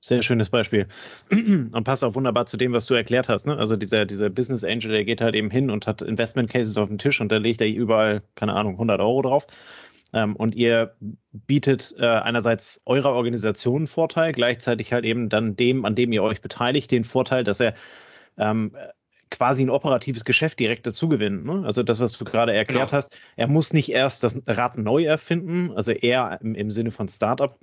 [0.01, 0.87] Sehr schönes Beispiel.
[1.31, 3.47] Und passt auch wunderbar zu dem, was du erklärt hast.
[3.47, 3.57] Ne?
[3.57, 6.89] Also dieser, dieser Business Angel, der geht halt eben hin und hat Investment Cases auf
[6.89, 9.47] dem Tisch und da legt er überall, keine Ahnung, 100 Euro drauf.
[10.13, 10.95] Ähm, und ihr
[11.33, 16.23] bietet äh, einerseits eurer Organisation einen Vorteil, gleichzeitig halt eben dann dem, an dem ihr
[16.23, 17.75] euch beteiligt, den Vorteil, dass er
[18.39, 18.73] ähm,
[19.31, 21.45] quasi ein operatives Geschäft direkt dazu gewinnt.
[21.45, 21.63] Ne?
[21.65, 22.97] Also das, was du gerade erklärt genau.
[22.97, 27.09] hast, er muss nicht erst das Rad neu erfinden, also eher im, im Sinne von
[27.09, 27.59] Startup,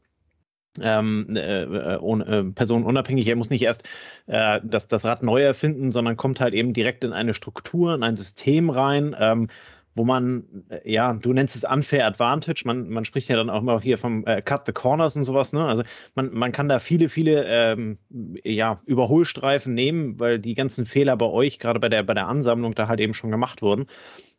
[0.81, 3.27] ähm, äh, äh, personenunabhängig.
[3.27, 3.87] Er muss nicht erst
[4.27, 8.03] äh, das, das Rad neu erfinden, sondern kommt halt eben direkt in eine Struktur, in
[8.03, 9.47] ein System rein, ähm,
[9.95, 13.61] wo man, äh, ja, du nennst es Unfair Advantage, man, man spricht ja dann auch
[13.61, 15.65] immer hier vom äh, Cut the Corners und sowas, ne?
[15.65, 15.83] Also
[16.15, 17.97] man, man kann da viele, viele ähm,
[18.43, 22.75] ja, Überholstreifen nehmen, weil die ganzen Fehler bei euch, gerade bei der, bei der Ansammlung,
[22.75, 23.87] da halt eben schon gemacht wurden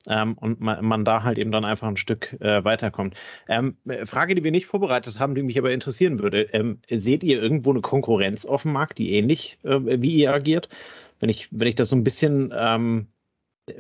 [0.07, 3.15] ähm, und man, man, da halt eben dann einfach ein Stück äh, weiterkommt.
[3.49, 6.43] Ähm, Frage, die wir nicht vorbereitet haben, die mich aber interessieren würde.
[6.53, 10.69] Ähm, seht ihr irgendwo eine Konkurrenz auf dem Markt, die ähnlich äh, wie ihr agiert?
[11.21, 13.09] Wenn ich, wenn ich das so ein bisschen ähm,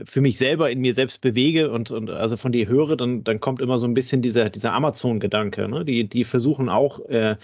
[0.04, 3.40] für mich selber in mir selbst bewege und, und also von dir höre, dann, dann
[3.40, 5.68] kommt immer so ein bisschen dieser, dieser Amazon-Gedanke.
[5.68, 5.84] Ne?
[5.84, 7.36] Die, die versuchen auch äh,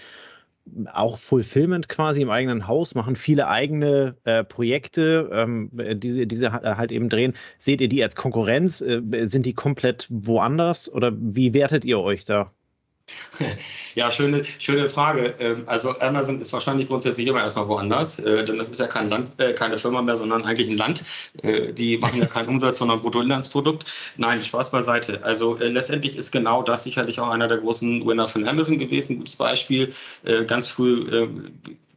[0.91, 6.91] auch Fulfillment quasi im eigenen Haus, machen viele eigene äh, Projekte, ähm, diese, diese halt
[6.91, 7.33] eben drehen.
[7.57, 8.81] Seht ihr die als Konkurrenz?
[8.81, 12.51] Äh, sind die komplett woanders oder wie wertet ihr euch da?
[13.95, 15.35] Ja, schöne, schöne Frage.
[15.39, 19.09] Ähm, also Amazon ist wahrscheinlich grundsätzlich immer erstmal woanders, äh, denn das ist ja kein
[19.09, 21.03] Land, äh, keine Firma mehr, sondern eigentlich ein Land.
[21.41, 23.85] Äh, die machen ja keinen Umsatz, sondern Bruttoinlandsprodukt.
[24.17, 25.23] Nein, Spaß beiseite.
[25.23, 29.17] Also letztendlich ist genau das sicherlich auch einer der großen Winner von Amazon gewesen.
[29.17, 29.93] Gutes Beispiel.
[30.47, 31.41] Ganz früh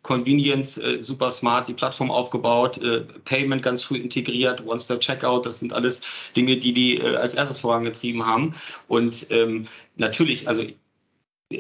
[0.07, 5.73] Convenience äh, super smart, die Plattform aufgebaut, äh, Payment ganz früh integriert, One-Step-Checkout, das sind
[5.73, 6.01] alles
[6.37, 8.55] Dinge, die die äh, als erstes vorangetrieben haben.
[8.87, 9.67] Und ähm,
[9.97, 10.65] natürlich, also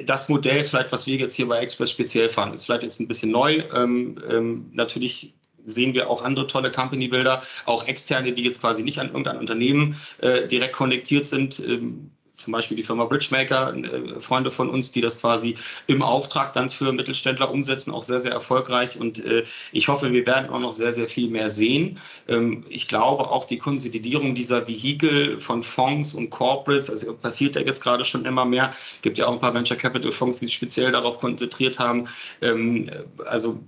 [0.04, 3.08] das Modell, vielleicht, was wir jetzt hier bei Express speziell fahren, ist vielleicht jetzt ein
[3.08, 3.62] bisschen neu.
[3.74, 8.98] Ähm, ähm, natürlich sehen wir auch andere tolle Company-Builder, auch externe, die jetzt quasi nicht
[8.98, 11.58] an irgendein Unternehmen äh, direkt konnektiert sind.
[11.60, 16.52] Ähm, zum Beispiel die Firma Bridgemaker, äh, Freunde von uns, die das quasi im Auftrag
[16.52, 19.00] dann für Mittelständler umsetzen, auch sehr, sehr erfolgreich.
[19.00, 21.98] Und äh, ich hoffe, wir werden auch noch sehr, sehr viel mehr sehen.
[22.28, 27.62] Ähm, ich glaube, auch die Konsolidierung dieser Vehikel von Fonds und Corporates, also passiert ja
[27.62, 28.72] jetzt gerade schon immer mehr.
[28.72, 32.08] Es gibt ja auch ein paar Venture Capital Fonds, die sich speziell darauf konzentriert haben.
[32.42, 32.90] Ähm,
[33.24, 33.60] also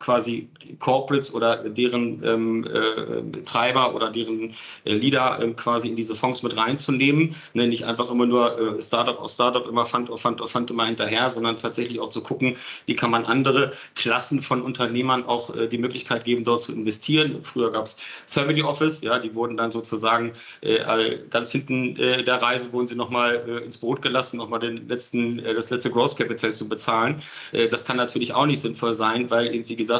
[0.00, 0.48] quasi
[0.80, 4.54] Corporates oder deren ähm, äh, Treiber oder deren
[4.84, 7.36] äh, Leader äh, quasi in diese Fonds mit reinzunehmen.
[7.54, 10.70] Ne, nicht einfach immer nur äh, Startup auf Startup, immer Fund auf Fund auf Fund
[10.70, 15.54] immer hinterher, sondern tatsächlich auch zu gucken, wie kann man andere Klassen von Unternehmern auch
[15.54, 17.38] äh, die Möglichkeit geben, dort zu investieren.
[17.42, 22.72] Früher gab es Family Office, ja, die wurden dann sozusagen äh, ganz hinten der Reise,
[22.72, 27.22] wurden sie nochmal ins Brot gelassen, nochmal den letzten, das letzte Growth Capital zu bezahlen.
[27.70, 29.93] das kann natürlich auch nicht sinnvoll sein, weil irgendwie gesagt,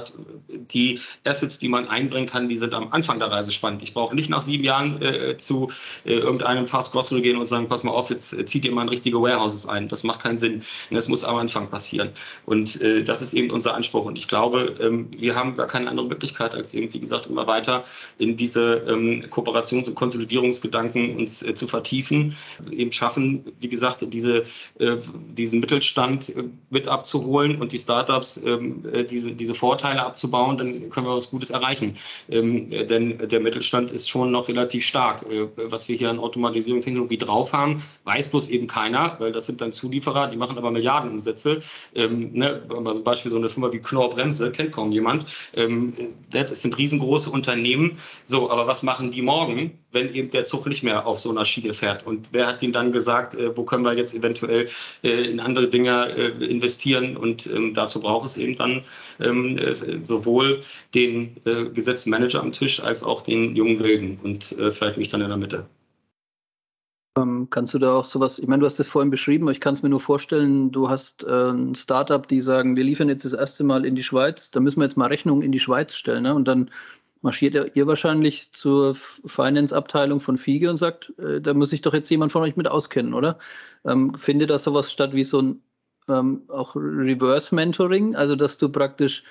[0.50, 3.83] die Assets, die man einbringen kann, die sind am Anfang der Reise spannend.
[3.83, 5.70] Ich brauche nicht nach sieben Jahren äh, zu
[6.04, 8.83] äh, irgendeinem Fast Grocery gehen und sagen, pass mal auf, jetzt äh, zieht ihr mal
[8.83, 9.88] in richtige Warehouses ein.
[9.88, 10.62] Das macht keinen Sinn.
[10.90, 12.11] Und das muss am Anfang passieren.
[12.46, 14.04] Und äh, das ist eben unser Anspruch.
[14.04, 17.85] Und ich glaube, ähm, wir haben gar keine andere Möglichkeit, als irgendwie gesagt, immer weiter
[18.18, 22.37] in diese ähm, Kooperations- und Konsolidierungsgedanken uns äh, zu vertiefen,
[22.70, 24.44] eben schaffen, wie gesagt, diese,
[24.78, 24.96] äh,
[25.37, 26.33] diesen Mittelstand
[26.70, 31.30] mit abzuholen und die Startups ähm, diese, diese Vor Vorteile abzubauen, dann können wir was
[31.30, 31.96] Gutes erreichen.
[32.30, 35.24] Ähm, denn der Mittelstand ist schon noch relativ stark.
[35.24, 39.60] Äh, was wir hier an Automatisierungstechnologie drauf haben, weiß bloß eben keiner, weil das sind
[39.60, 41.58] dann Zulieferer, die machen aber Milliardenumsätze.
[41.96, 45.26] Ähm, ne, zum Beispiel so eine Firma wie Knorr Bremse, kennt kaum jemand.
[45.56, 45.92] Ähm,
[46.30, 47.98] das sind riesengroße Unternehmen.
[48.26, 51.44] So, aber was machen die morgen, wenn eben der Zug nicht mehr auf so einer
[51.44, 52.07] Schiene fährt?
[52.07, 54.68] Und wer hat ihnen dann gesagt, äh, wo können wir jetzt eventuell
[55.02, 57.16] äh, in andere Dinge äh, investieren?
[57.16, 58.83] Und ähm, dazu braucht es eben dann
[59.20, 60.61] ähm, äh, sowohl
[60.94, 61.37] den
[61.74, 65.37] gesetzten Manager am Tisch als auch den jungen Wilden und vielleicht mich dann in der
[65.37, 65.66] Mitte.
[67.16, 69.61] Ähm, kannst du da auch sowas, ich meine, du hast das vorhin beschrieben, aber ich
[69.61, 73.33] kann es mir nur vorstellen, du hast ein Startup, die sagen, wir liefern jetzt das
[73.33, 76.24] erste Mal in die Schweiz, da müssen wir jetzt mal Rechnungen in die Schweiz stellen.
[76.24, 76.35] Ne?
[76.35, 76.70] Und dann
[77.24, 82.10] marschiert ihr wahrscheinlich zur Finance-Abteilung von Fiege und sagt, äh, da muss sich doch jetzt
[82.10, 83.38] jemand von euch mit auskennen, oder?
[83.87, 85.62] Ähm, findet da sowas statt wie so ein
[86.06, 89.24] ähm, auch Reverse-Mentoring, also dass du praktisch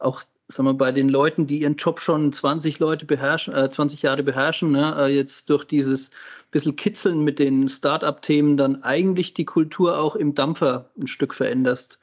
[0.00, 4.02] auch sagen wir, bei den Leuten, die ihren Job schon 20 Leute beherrschen, äh, 20
[4.02, 6.10] Jahre beherrschen, ne, äh, jetzt durch dieses
[6.50, 11.98] bisschen Kitzeln mit den Start-up-Themen dann eigentlich die Kultur auch im Dampfer ein Stück veränderst.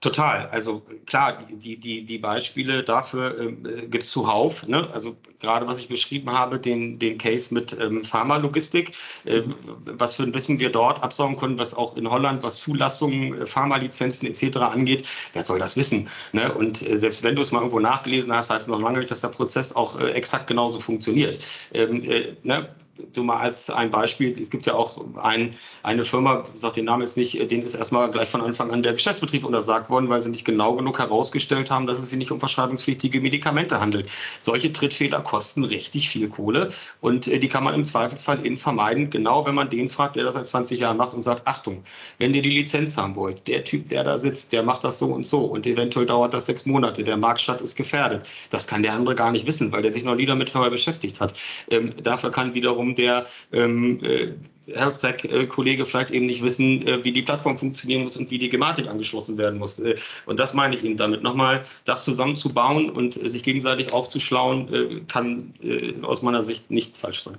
[0.00, 0.48] Total.
[0.48, 3.52] Also klar, die, die, die Beispiele dafür äh,
[3.86, 4.66] gibt es zuhauf.
[4.66, 4.88] Ne?
[4.94, 8.94] Also gerade was ich beschrieben habe, den, den Case mit ähm, Pharmalogistik,
[9.26, 9.42] äh,
[9.84, 13.46] was für ein Wissen wir dort absaugen können, was auch in Holland, was Zulassungen, äh,
[13.46, 14.56] Pharmalizenzen etc.
[14.56, 16.08] angeht, wer soll das wissen?
[16.32, 16.50] Ne?
[16.54, 19.10] Und äh, selbst wenn du es mal irgendwo nachgelesen hast, heißt es noch lange nicht,
[19.10, 21.38] dass der Prozess auch äh, exakt genauso funktioniert.
[21.74, 22.74] Ähm, äh, ne?
[23.12, 27.02] So mal als ein Beispiel, es gibt ja auch ein, eine Firma, sage den Namen
[27.02, 30.30] jetzt nicht, denen ist erstmal gleich von Anfang an der Geschäftsbetrieb untersagt worden, weil sie
[30.30, 34.08] nicht genau genug herausgestellt haben, dass es sich nicht um verschreibungspflichtige Medikamente handelt.
[34.38, 39.10] Solche Trittfehler kosten richtig viel Kohle und äh, die kann man im Zweifelsfall eben vermeiden,
[39.10, 41.84] genau wenn man den fragt, der das seit 20 Jahren macht und sagt, Achtung,
[42.18, 45.06] wenn ihr die Lizenz haben wollt, der Typ, der da sitzt, der macht das so
[45.06, 48.26] und so und eventuell dauert das sechs Monate, der Marktstadt ist gefährdet.
[48.50, 51.20] Das kann der andere gar nicht wissen, weil der sich noch nie damit vorher beschäftigt
[51.20, 51.34] hat.
[51.70, 54.32] Ähm, dafür kann wiederum der ähm, äh,
[54.74, 58.88] Health-Tech-Kollege vielleicht eben nicht wissen, äh, wie die Plattform funktionieren muss und wie die Gematik
[58.88, 59.78] angeschlossen werden muss.
[59.78, 61.22] Äh, und das meine ich Ihnen damit.
[61.22, 66.96] Nochmal, das zusammenzubauen und äh, sich gegenseitig aufzuschlauen, äh, kann äh, aus meiner Sicht nicht
[66.96, 67.38] falsch sein.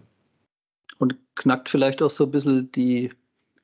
[0.98, 3.12] Und knackt vielleicht auch so ein bisschen die,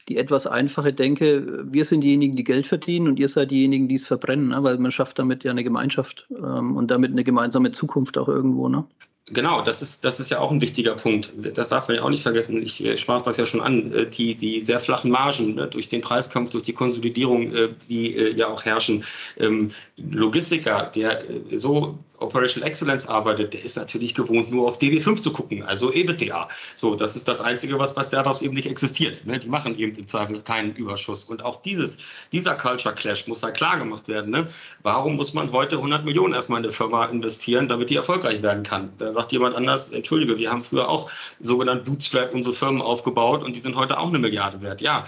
[0.08, 3.96] die etwas einfache Denke, wir sind diejenigen, die Geld verdienen und ihr seid diejenigen, die
[3.96, 4.64] es verbrennen, ne?
[4.64, 8.70] weil man schafft damit ja eine Gemeinschaft ähm, und damit eine gemeinsame Zukunft auch irgendwo.
[8.70, 8.86] Ne?
[9.30, 11.34] Genau, das ist, das ist ja auch ein wichtiger Punkt.
[11.54, 12.64] Das darf man ja auch nicht vergessen.
[12.64, 13.92] Ich äh, sprach das ja schon an.
[13.92, 18.14] Äh, die, die sehr flachen Margen ne, durch den Preiskampf, durch die Konsolidierung, äh, die
[18.14, 19.04] ja auch herrschen.
[19.38, 25.32] Ähm, Logistiker, der so Operational Excellence arbeitet, der ist natürlich gewohnt, nur auf DB5 zu
[25.32, 26.48] gucken, also EBITDA.
[26.76, 29.26] So, das ist das Einzige, was bei Startups eben nicht existiert.
[29.26, 29.40] Ne?
[29.40, 31.26] Die machen eben im Zweifel keinen Überschuss.
[31.26, 32.00] Und auch dieses,
[32.32, 34.32] dieser Culture Clash muss halt klar gemacht werden.
[34.32, 34.48] Ne?
[34.84, 38.64] Warum muss man heute 100 Millionen erstmal in eine Firma investieren, damit die erfolgreich werden
[38.64, 38.92] kann?
[38.98, 43.56] Da sagt jemand anders, entschuldige, wir haben früher auch sogenannt Bootstrap unsere Firmen aufgebaut und
[43.56, 44.82] die sind heute auch eine Milliarde wert.
[44.82, 45.06] Ja,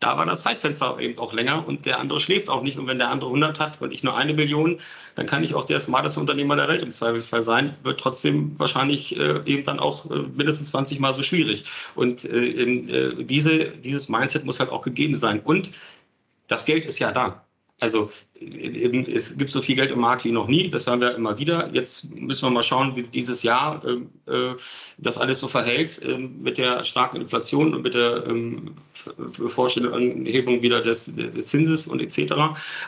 [0.00, 2.78] da war das Zeitfenster eben auch länger und der andere schläft auch nicht.
[2.78, 4.80] Und wenn der andere 100 hat und ich nur eine Million,
[5.14, 7.76] dann kann ich auch der smarteste Unternehmer der Welt im Zweifelsfall sein.
[7.82, 11.66] Wird trotzdem wahrscheinlich äh, eben dann auch äh, mindestens 20 Mal so schwierig.
[11.94, 15.40] Und äh, äh, diese, dieses Mindset muss halt auch gegeben sein.
[15.40, 15.70] Und
[16.48, 17.44] das Geld ist ja da.
[17.78, 18.10] Also
[18.40, 21.68] es gibt so viel Geld im Markt wie noch nie, das hören wir immer wieder.
[21.74, 24.56] Jetzt müssen wir mal schauen, wie dieses Jahr äh, äh
[24.98, 28.74] das alles so verhält äh, mit der starken Inflation und mit der ähm,
[29.38, 32.34] bevorstehenden Anhebung wieder des, des, Zinses und etc.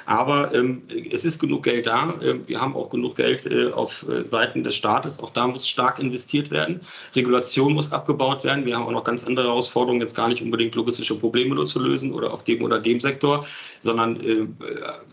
[0.07, 2.15] Aber ähm, es ist genug Geld da.
[2.23, 5.21] Ähm, wir haben auch genug Geld äh, auf äh, Seiten des Staates.
[5.21, 6.81] Auch da muss stark investiert werden.
[7.15, 8.65] Regulation muss abgebaut werden.
[8.65, 11.79] Wir haben auch noch ganz andere Herausforderungen, jetzt gar nicht unbedingt logistische Probleme nur zu
[11.79, 13.47] lösen oder auf dem oder dem Sektor,
[13.81, 14.47] sondern äh,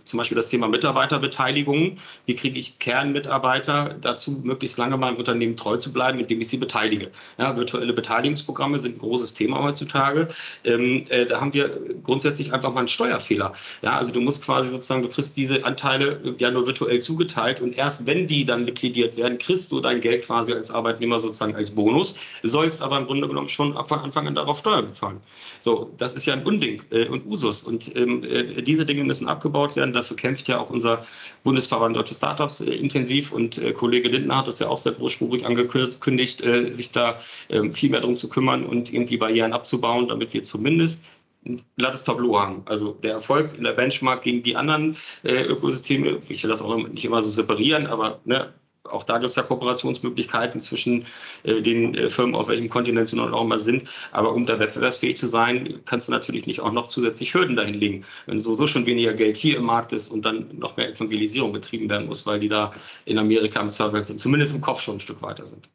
[0.06, 1.98] zum Beispiel das Thema Mitarbeiterbeteiligung.
[2.26, 6.58] Wie kriege ich Kernmitarbeiter dazu, möglichst lange meinem Unternehmen treu zu bleiben, indem ich sie
[6.58, 7.12] beteilige?
[7.38, 10.30] Ja, virtuelle Beteiligungsprogramme sind ein großes Thema heutzutage.
[10.64, 13.54] Ähm, äh, da haben wir grundsätzlich einfach mal einen Steuerfehler.
[13.82, 17.78] Ja, also du musst quasi sozusagen, du kriegst diese Anteile ja nur virtuell zugeteilt und
[17.78, 21.72] erst wenn die dann liquidiert werden, kriegst du dein Geld quasi als Arbeitnehmer sozusagen als
[21.72, 25.20] Bonus, sollst aber im Grunde genommen schon von Anfang an darauf Steuer bezahlen.
[25.60, 29.28] So, das ist ja ein Unding äh, und Usus und ähm, äh, diese Dinge müssen
[29.28, 29.94] abgebaut werden.
[29.94, 31.06] Dafür kämpft ja auch unser
[31.44, 35.46] Bundesverband Deutsche Startups äh, intensiv und äh, Kollege Lindner hat das ja auch sehr großspurig
[35.46, 40.08] angekündigt, äh, sich da ähm, viel mehr darum zu kümmern und eben die Barrieren abzubauen,
[40.08, 41.04] damit wir zumindest
[41.46, 42.64] ein glattes Tableau haben.
[42.66, 46.76] Also der Erfolg in der Benchmark gegen die anderen äh, Ökosysteme, ich will das auch
[46.76, 51.06] nicht immer so separieren, aber ne, auch da gibt es ja Kooperationsmöglichkeiten zwischen
[51.44, 53.86] äh, den äh, Firmen, auf welchem Kontinent sie noch immer sind.
[54.12, 57.76] Aber um da wettbewerbsfähig zu sein, kannst du natürlich nicht auch noch zusätzlich Hürden dahin
[57.76, 58.06] legen.
[58.26, 61.90] Wenn sowieso schon weniger Geld hier im Markt ist und dann noch mehr Evangelisierung betrieben
[61.90, 62.72] werden muss, weil die da
[63.06, 65.70] in Amerika im Server sind, zumindest im Kopf schon ein Stück weiter sind.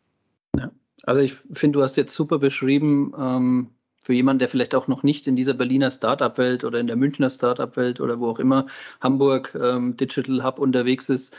[0.56, 0.70] Ja.
[1.04, 3.70] Also ich finde, du hast jetzt super beschrieben, ähm,
[4.04, 7.30] für jemanden, der vielleicht auch noch nicht in dieser Berliner Startup-Welt oder in der Münchner
[7.30, 8.66] Startup-Welt oder wo auch immer
[9.00, 11.34] Hamburg ähm, Digital Hub unterwegs ist,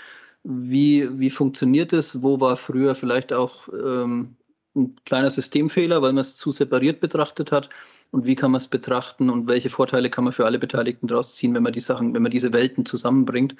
[0.45, 2.21] wie, wie funktioniert es?
[2.21, 4.35] Wo war früher vielleicht auch ähm,
[4.75, 7.69] ein kleiner Systemfehler, weil man es zu separiert betrachtet hat?
[8.11, 11.35] Und wie kann man es betrachten und welche Vorteile kann man für alle Beteiligten daraus
[11.35, 13.55] ziehen, wenn man die Sachen, wenn man diese Welten zusammenbringt?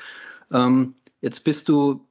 [0.52, 2.06] Ähm, jetzt bist du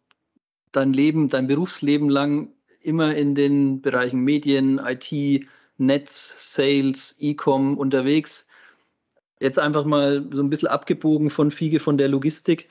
[0.72, 2.49] dein Leben, dein Berufsleben lang
[2.81, 5.47] immer in den Bereichen Medien, IT,
[5.79, 8.49] Netz, Sales, E-Com unterwegs.
[9.39, 12.68] Jetzt einfach mal so ein bisschen abgebogen von Fiege von der Logistik.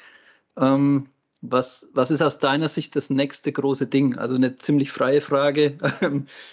[0.58, 1.08] Ähm,
[1.44, 4.18] was, was ist aus deiner Sicht das nächste große Ding?
[4.18, 5.78] Also eine ziemlich freie Frage,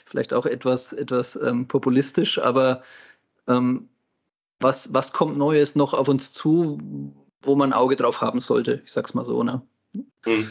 [0.05, 2.83] vielleicht auch etwas, etwas ähm, populistisch, aber
[3.47, 3.89] ähm,
[4.59, 6.79] was, was kommt Neues noch auf uns zu,
[7.43, 8.83] wo man ein Auge drauf haben sollte?
[8.85, 9.63] Ich sag's mal so, ne?
[10.25, 10.51] Hm.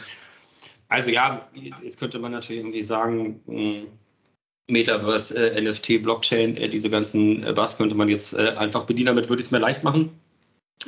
[0.88, 1.46] Also ja,
[1.82, 3.86] jetzt könnte man natürlich irgendwie sagen, hm,
[4.68, 9.06] Metaverse, äh, NFT, Blockchain, äh, diese ganzen äh, was könnte man jetzt äh, einfach bedienen.
[9.06, 10.18] Damit würde ich es mir leicht machen.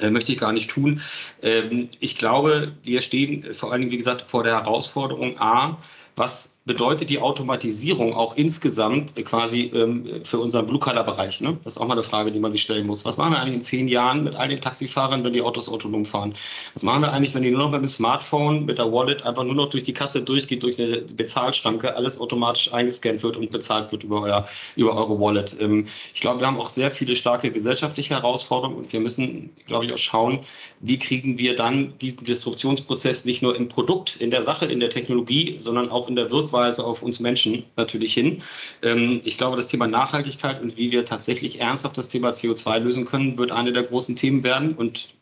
[0.00, 1.02] Äh, möchte ich gar nicht tun.
[1.42, 5.78] Ähm, ich glaube, wir stehen vor allen Dingen, wie gesagt, vor der Herausforderung A,
[6.16, 11.40] was bedeutet die Automatisierung auch insgesamt quasi ähm, für unseren Blue-Color-Bereich?
[11.40, 11.58] Ne?
[11.64, 13.04] Das ist auch mal eine Frage, die man sich stellen muss.
[13.04, 16.04] Was machen wir eigentlich in zehn Jahren mit all den Taxifahrern, wenn die Autos autonom
[16.04, 16.34] fahren?
[16.74, 19.42] Was machen wir eigentlich, wenn die nur noch mit dem Smartphone, mit der Wallet einfach
[19.42, 23.90] nur noch durch die Kasse durchgeht, durch eine Bezahlschranke, alles automatisch eingescannt wird und bezahlt
[23.90, 24.46] wird über, euer,
[24.76, 25.56] über eure Wallet?
[25.58, 29.86] Ähm, ich glaube, wir haben auch sehr viele starke gesellschaftliche Herausforderungen und wir müssen, glaube
[29.86, 30.40] ich, auch schauen,
[30.78, 34.90] wie kriegen wir dann diesen Disruptionsprozess nicht nur im Produkt, in der Sache, in der
[34.90, 38.42] Technologie, sondern auch in der Wirkweise auf uns Menschen natürlich hin.
[38.82, 43.04] Ähm, ich glaube, das Thema Nachhaltigkeit und wie wir tatsächlich ernsthaft das Thema CO2 lösen
[43.04, 44.72] können, wird eine der großen Themen werden.
[44.72, 45.14] Und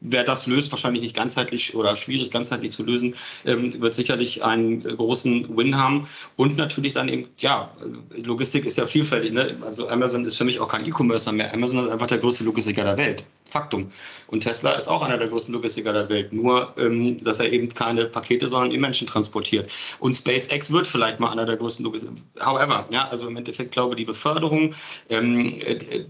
[0.00, 4.82] Wer das löst, wahrscheinlich nicht ganzheitlich oder schwierig ganzheitlich zu lösen, ähm, wird sicherlich einen
[4.82, 6.08] großen Win haben.
[6.36, 7.70] Und natürlich dann eben, ja,
[8.16, 9.32] Logistik ist ja vielfältig.
[9.32, 9.56] Ne?
[9.64, 11.52] Also Amazon ist für mich auch kein E-Commercer mehr.
[11.52, 13.26] Amazon ist einfach der größte Logistiker der Welt.
[13.52, 13.92] Faktum.
[14.28, 16.32] Und Tesla ist auch einer der größten Logistiker der Welt.
[16.32, 19.70] Nur, ähm, dass er eben keine Pakete, sondern die Menschen transportiert.
[20.00, 22.14] Und SpaceX wird vielleicht mal einer der größten Logistiker.
[22.40, 24.74] However, ja, also im Endeffekt glaube ich, die Beförderung
[25.10, 26.06] ähm, äh,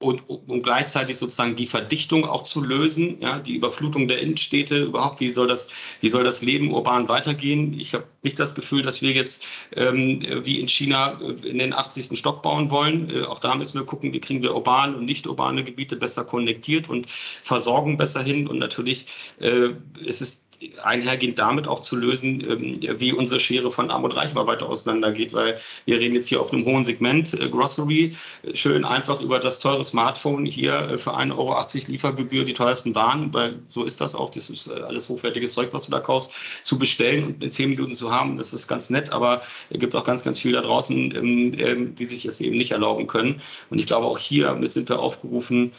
[0.00, 5.18] und, und gleichzeitig sozusagen die Verdichtung auch zu lösen, ja, die Überflutung der Innenstädte überhaupt,
[5.18, 5.70] wie soll das,
[6.00, 7.74] wie soll das Leben urban weitergehen?
[7.78, 9.42] Ich habe nicht das Gefühl, dass wir jetzt
[9.74, 12.16] ähm, wie in China äh, in den 80.
[12.16, 13.10] Stock bauen wollen.
[13.10, 16.24] Äh, auch da müssen wir gucken, wie kriegen wir urbane und nicht urbane Gebiete besser
[16.24, 18.46] konnektiert und Versorgung besser hin.
[18.46, 19.06] Und natürlich
[19.40, 20.47] äh, ist es
[20.82, 24.68] einhergehend damit auch zu lösen, ähm, wie unsere Schere von Arm und Reich mal weiter
[24.68, 28.12] auseinandergeht, weil wir reden jetzt hier auf einem hohen Segment, äh, Grocery,
[28.54, 31.56] schön einfach über das teure Smartphone hier äh, für 1,80 Euro
[31.86, 35.68] Liefergebühr die teuersten Waren, weil so ist das auch, das ist äh, alles hochwertiges Zeug,
[35.72, 36.32] was du da kaufst,
[36.62, 39.94] zu bestellen und in zehn Minuten zu haben, das ist ganz nett, aber es gibt
[39.94, 43.40] auch ganz, ganz viel da draußen, ähm, ähm, die sich es eben nicht erlauben können.
[43.70, 45.72] Und ich glaube, auch hier sind wir aufgerufen,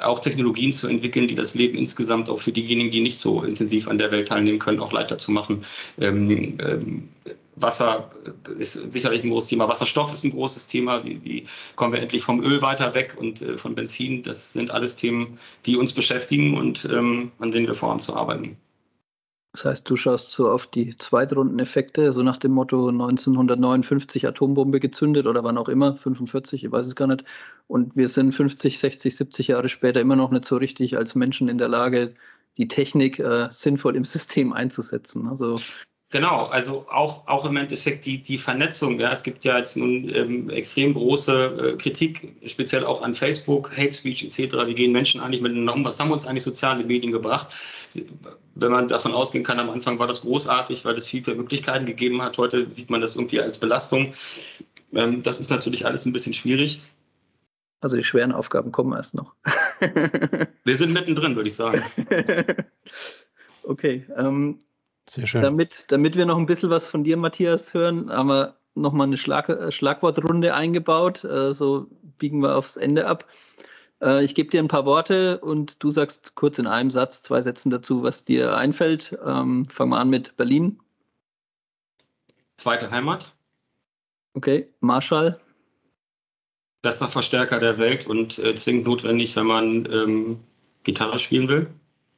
[0.00, 3.87] auch Technologien zu entwickeln, die das Leben insgesamt auch für diejenigen, die nicht so intensiv
[3.88, 5.64] an der Welt teilnehmen können, auch leichter zu machen.
[6.00, 7.08] Ähm, ähm,
[7.56, 8.10] Wasser
[8.58, 9.68] ist sicherlich ein großes Thema.
[9.68, 11.04] Wasserstoff ist ein großes Thema.
[11.04, 14.22] Wie, wie kommen wir endlich vom Öl weiter weg und äh, von Benzin?
[14.22, 18.56] Das sind alles Themen, die uns beschäftigen und ähm, an denen wir vorhaben zu arbeiten.
[19.52, 25.26] Das heißt, du schaust so auf die Zweitrundeneffekte, so nach dem Motto 1959 Atombombe gezündet
[25.26, 27.24] oder wann auch immer, 45, ich weiß es gar nicht.
[27.66, 31.48] Und wir sind 50, 60, 70 Jahre später immer noch nicht so richtig als Menschen
[31.48, 32.14] in der Lage,
[32.58, 35.28] die Technik äh, sinnvoll im System einzusetzen.
[35.28, 35.58] Also
[36.10, 38.98] Genau, also auch, auch im Endeffekt die, die Vernetzung.
[38.98, 43.70] Ja, es gibt ja jetzt nun ähm, extrem große äh, Kritik, speziell auch an Facebook,
[43.76, 44.54] Hate Speech etc.
[44.66, 45.84] Wie gehen Menschen eigentlich miteinander um?
[45.84, 47.48] Was haben uns eigentlich soziale Medien gebracht?
[48.54, 51.84] Wenn man davon ausgehen kann, am Anfang war das großartig, weil es viel, viel Möglichkeiten
[51.84, 52.38] gegeben hat.
[52.38, 54.14] Heute sieht man das irgendwie als Belastung.
[54.94, 56.80] Ähm, das ist natürlich alles ein bisschen schwierig.
[57.82, 59.34] Also die schweren Aufgaben kommen erst noch.
[60.64, 61.82] Wir sind mittendrin, würde ich sagen.
[63.62, 64.06] okay.
[64.16, 64.58] Ähm,
[65.08, 65.42] Sehr schön.
[65.42, 69.16] Damit, damit wir noch ein bisschen was von dir, Matthias, hören, haben wir nochmal eine
[69.16, 71.24] Schlag äh, Schlagwortrunde eingebaut.
[71.24, 71.86] Äh, so
[72.18, 73.26] biegen wir aufs Ende ab.
[74.00, 77.42] Äh, ich gebe dir ein paar Worte und du sagst kurz in einem Satz, zwei
[77.42, 79.18] Sätzen dazu, was dir einfällt.
[79.24, 80.80] Ähm, fangen wir an mit Berlin.
[82.56, 83.36] Zweite Heimat.
[84.34, 85.40] Okay, Marschall
[86.82, 90.40] bester Verstärker der Welt und äh, zwingend notwendig, wenn man ähm,
[90.84, 91.68] Gitarre spielen will.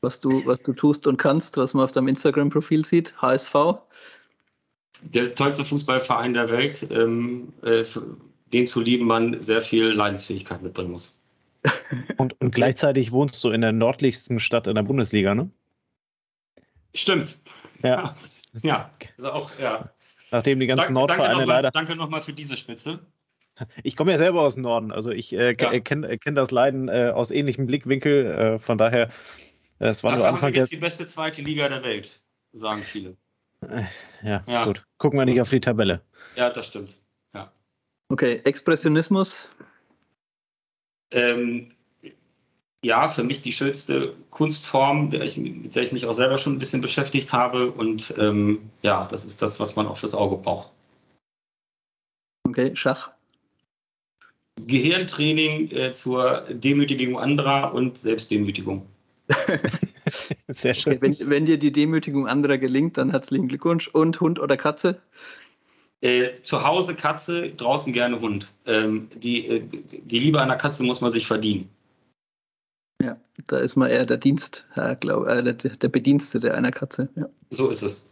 [0.00, 3.54] was du, was du tust und kannst, was man auf deinem Instagram-Profil sieht, HSV.
[5.02, 7.84] Der tollste Fußballverein der Welt, ähm, äh,
[8.52, 11.16] den zu lieben man sehr viel Leidensfähigkeit mitbringen muss.
[12.16, 15.50] Und, und gleichzeitig wohnst du in der nördlichsten Stadt in der Bundesliga, ne?
[16.94, 17.38] Stimmt.
[17.82, 18.16] Ja.
[18.64, 19.90] Ja, also auch, ja.
[20.32, 21.70] Nachdem die ganzen Dank, Nordvereine danke nochmal, leider.
[21.70, 22.98] Danke nochmal für diese Spitze.
[23.82, 25.78] Ich komme ja selber aus dem Norden, also ich äh, Ja.
[25.80, 28.26] kenne kenn das Leiden äh, aus ähnlichem Blickwinkel.
[28.26, 29.08] Äh, von daher,
[29.78, 32.20] äh, es war nur Dafür haben Anfang wir jetzt die beste zweite Liga der Welt,
[32.52, 33.16] sagen viele.
[34.22, 34.64] Ja, Ja.
[34.64, 34.84] gut.
[34.98, 36.02] Gucken wir nicht auf die Tabelle.
[36.36, 37.00] Ja, das stimmt.
[38.12, 39.48] Okay, Expressionismus.
[41.12, 41.70] Ähm,
[42.84, 46.54] ja, für mich die schönste Kunstform, der ich, mit der ich mich auch selber schon
[46.54, 47.70] ein bisschen beschäftigt habe.
[47.70, 50.70] Und ähm, ja, das ist das, was man auch fürs Auge braucht.
[52.48, 53.12] Okay, Schach.
[54.66, 58.86] Gehirntraining äh, zur Demütigung anderer und Selbstdemütigung.
[60.48, 60.96] Sehr schön.
[60.96, 63.88] Okay, wenn, wenn dir die Demütigung anderer gelingt, dann herzlichen Glückwunsch.
[63.88, 65.00] Und Hund oder Katze?
[66.02, 68.50] Äh, zu Hause Katze, draußen gerne Hund.
[68.66, 71.68] Ähm, die, äh, die Liebe einer Katze muss man sich verdienen.
[73.02, 77.08] Ja, da ist man eher der Dienst, äh, glaub, äh, der, der Bedienstete einer Katze.
[77.16, 77.28] Ja.
[77.50, 78.06] So ist es.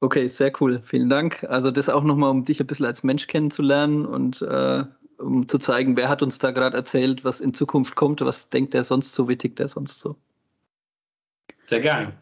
[0.00, 0.80] Okay, sehr cool.
[0.84, 1.44] Vielen Dank.
[1.44, 4.84] Also das auch nochmal, um dich ein bisschen als Mensch kennenzulernen und äh,
[5.22, 8.74] um zu zeigen, wer hat uns da gerade erzählt, was in Zukunft kommt, was denkt
[8.74, 10.16] er sonst so, wie tickt er sonst so.
[11.66, 12.12] Sehr gerne.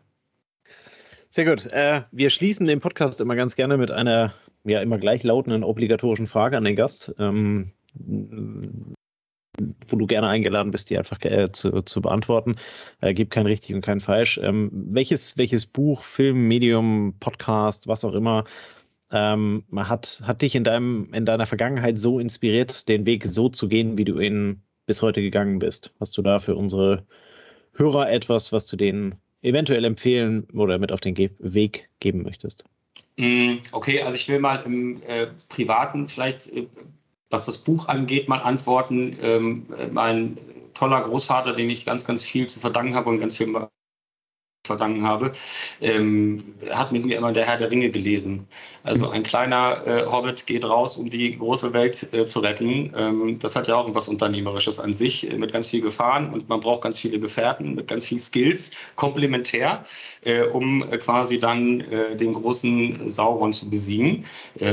[1.28, 1.66] Sehr gut.
[1.72, 4.34] Äh, wir schließen den Podcast immer ganz gerne mit einer
[4.64, 7.72] ja immer gleichlautenden obligatorischen Frage an den Gast, ähm,
[9.88, 12.56] wo du gerne eingeladen bist, die einfach äh, zu, zu beantworten.
[13.00, 14.38] Äh, gibt kein richtig und kein falsch.
[14.42, 18.44] Ähm, welches, welches Buch, Film, Medium, Podcast, was auch immer,
[19.10, 23.68] ähm, hat, hat dich in, deinem, in deiner Vergangenheit so inspiriert, den Weg so zu
[23.68, 25.92] gehen, wie du ihn bis heute gegangen bist?
[26.00, 27.04] Hast du da für unsere
[27.74, 32.64] Hörer etwas, was du denen eventuell empfehlen oder mit auf den Ge Weg geben möchtest?
[33.16, 36.66] Mm, Okay, also ich will mal im äh, Privaten vielleicht, äh,
[37.30, 39.16] was das Buch angeht, mal antworten.
[39.22, 40.36] Ähm, äh, mein
[40.74, 43.46] toller Großvater, dem ich ganz, ganz viel zu verdanken habe und ganz viel
[44.66, 45.32] verdanken habe,
[45.80, 48.46] ähm, hat mit mir immer der Herr der Ringe gelesen.
[48.82, 52.92] Also ein kleiner äh, Hobbit geht raus, um die große Welt äh, zu retten.
[52.96, 56.48] Ähm, das hat ja auch etwas Unternehmerisches an sich, äh, mit ganz viel Gefahren und
[56.48, 59.84] man braucht ganz viele Gefährten mit ganz viel Skills, komplementär,
[60.22, 64.24] äh, um äh, quasi dann äh, den großen Sauron zu besiegen.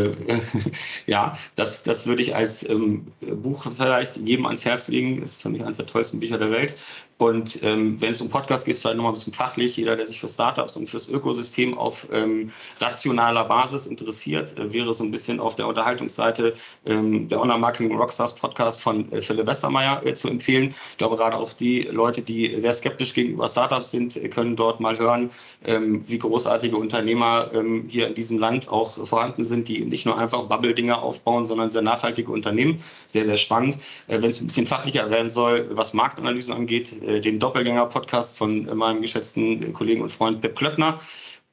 [1.06, 5.22] Ja, das, das würde ich als ähm, Buch vielleicht jedem ans Herz legen.
[5.22, 6.76] Ist für mich eines der tollsten Bücher der Welt.
[7.18, 9.76] Und ähm, wenn es um Podcast geht, vielleicht nochmal ein bisschen fachlich.
[9.76, 14.94] Jeder, der sich für Startups und fürs Ökosystem auf ähm, rationaler Basis interessiert, äh, wäre
[14.94, 16.54] so ein bisschen auf der Unterhaltungsseite
[16.86, 20.76] ähm, der Online-Marketing Rockstars Podcast von äh, Philipp Westermeier äh, zu empfehlen.
[20.92, 24.80] Ich glaube, gerade auch die Leute, die sehr skeptisch gegenüber Startups sind, äh, können dort
[24.80, 25.32] mal hören,
[25.66, 30.20] ähm, wie großartige Unternehmer ähm, hier in diesem Land auch vorhanden sind, die nicht nur
[30.20, 32.84] einfach Bubble-Dinger aufbauen, sondern sehr nachhaltige Unternehmen.
[33.08, 33.80] Sehr, sehr spannend.
[34.08, 38.66] Äh, wenn es ein bisschen fachlicher werden soll, was Marktanalysen angeht, äh, den Doppelgänger-Podcast von
[38.78, 41.00] meinem geschätzten Kollegen und Freund Pep Klöckner.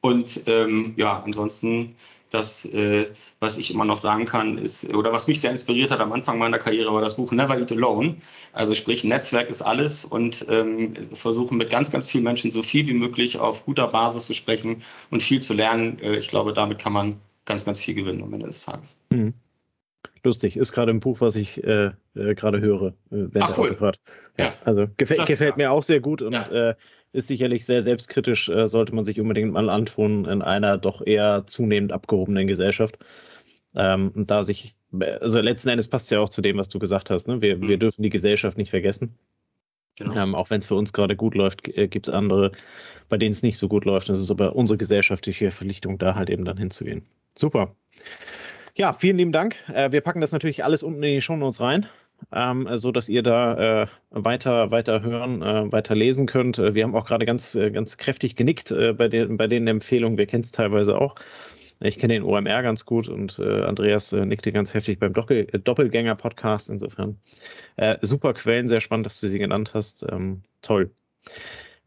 [0.00, 1.94] Und ähm, ja, ansonsten
[2.34, 3.06] das, äh,
[3.38, 6.36] was ich immer noch sagen kann, ist, oder was mich sehr inspiriert hat am Anfang
[6.38, 8.16] meiner Karriere, war das Buch Never Eat Alone.
[8.52, 12.86] Also sprich, Netzwerk ist alles und ähm, versuchen mit ganz, ganz vielen Menschen so viel
[12.88, 15.98] wie möglich auf guter Basis zu sprechen und viel zu lernen.
[16.00, 19.00] Äh, ich glaube, damit kann man ganz, ganz viel gewinnen am Ende des Tages.
[19.10, 19.32] Mhm.
[20.22, 23.68] Lustig, ist gerade ein Buch, was ich äh, äh, gerade höre, äh, während der cool.
[23.70, 24.00] Autofahrt.
[24.38, 24.54] Ja.
[24.64, 25.26] Also gefällt, Klassiker.
[25.26, 26.70] gefällt mir auch sehr gut und Ja.
[26.70, 26.74] äh,
[27.12, 31.44] ist sicherlich sehr selbstkritisch, äh, sollte man sich unbedingt mal antun in einer doch eher
[31.46, 32.98] zunehmend abgehobenen Gesellschaft.
[33.76, 34.74] Ähm, und da sich,
[35.20, 37.28] also letzten Endes passt ja auch zu dem, was du gesagt hast.
[37.28, 37.40] Ne?
[37.42, 37.68] Wir, Mhm.
[37.68, 39.14] wir dürfen die Gesellschaft nicht vergessen.
[39.96, 40.16] Genau.
[40.16, 42.50] Ähm, auch wenn es für uns gerade gut läuft, gibt es andere,
[43.08, 44.08] bei denen es nicht so gut läuft.
[44.08, 47.02] Es ist aber unsere gesellschaftliche Verpflichtung, da halt eben dann hinzugehen.
[47.36, 47.76] Super.
[48.76, 49.54] Ja, vielen lieben Dank.
[49.72, 51.86] Äh, wir packen das natürlich alles unten in die Shownotes rein,
[52.32, 56.58] ähm, so dass ihr da äh, weiter, weiter hören, äh, weiter lesen könnt.
[56.58, 59.68] Äh, wir haben auch gerade ganz, äh, ganz kräftig genickt äh, bei, den, bei den
[59.68, 60.18] Empfehlungen.
[60.18, 61.14] Wir kennen es teilweise auch.
[61.78, 66.70] Ich kenne den OMR ganz gut und äh, Andreas nickte ganz heftig beim Doppel Doppelgänger-Podcast.
[66.70, 67.18] Insofern
[68.00, 70.06] super Quellen, sehr spannend, dass du sie genannt hast.
[70.08, 70.90] Ähm, toll.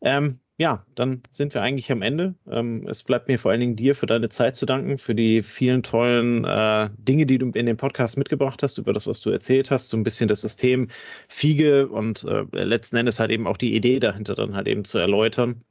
[0.01, 2.33] Ähm, ja, dann sind wir eigentlich am Ende.
[2.49, 5.43] Ähm, es bleibt mir vor allen Dingen dir für deine Zeit zu danken, für die
[5.43, 9.29] vielen tollen äh, Dinge, die du in den Podcast mitgebracht hast, über das, was du
[9.29, 10.87] erzählt hast, so ein bisschen das System
[11.27, 14.97] Fiege und äh, letzten Endes halt eben auch die Idee dahinter dann halt eben zu
[14.97, 15.63] erläutern,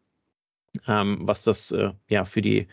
[0.86, 2.68] ähm, was das äh, ja für die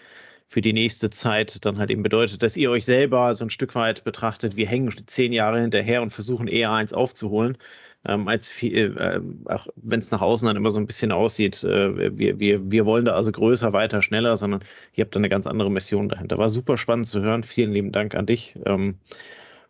[0.49, 3.74] für die nächste Zeit dann halt eben bedeutet, dass ihr euch selber so ein Stück
[3.74, 7.57] weit betrachtet, wir hängen zehn Jahre hinterher und versuchen eher eins aufzuholen.
[8.06, 9.20] Ähm, als viel, äh,
[9.51, 12.86] auch wenn es nach außen dann immer so ein bisschen aussieht, äh, wir, wir, wir
[12.86, 16.38] wollen da also größer, weiter, schneller, sondern ihr habt da eine ganz andere Mission dahinter.
[16.38, 17.43] War super spannend zu hören.
[17.43, 18.56] Vielen lieben Dank an dich.
[18.66, 18.95] Ähm,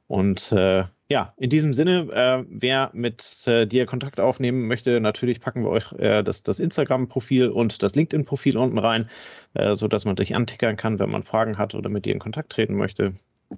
[0.08, 5.40] und äh, ja, in diesem Sinne, äh, wer mit äh, dir Kontakt aufnehmen möchte, natürlich
[5.42, 9.10] packen wir euch äh, das, das Instagram-Profil und das LinkedIn-Profil unten rein,
[9.54, 12.52] äh, sodass man dich antickern kann, wenn man Fragen hat oder mit dir in Kontakt
[12.52, 13.14] treten möchte.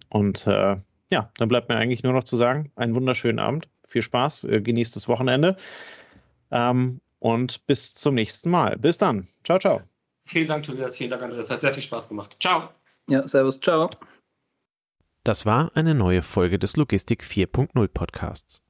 [0.09, 0.75] Und äh,
[1.11, 4.61] ja, dann bleibt mir eigentlich nur noch zu sagen, einen wunderschönen Abend, viel Spaß, äh,
[4.61, 5.55] genießt das Wochenende
[6.51, 8.77] ähm, und bis zum nächsten Mal.
[8.77, 9.29] Bis dann.
[9.45, 9.81] Ciao, ciao.
[10.25, 10.97] Vielen Dank, Tobias.
[10.97, 11.49] Vielen Dank, Andreas.
[11.49, 12.35] Hat sehr viel Spaß gemacht.
[12.41, 12.69] Ciao.
[13.09, 13.61] Ja, servus.
[13.61, 13.89] Ciao.
[15.23, 18.61] Das war eine neue Folge des Logistik 4.0 Podcasts.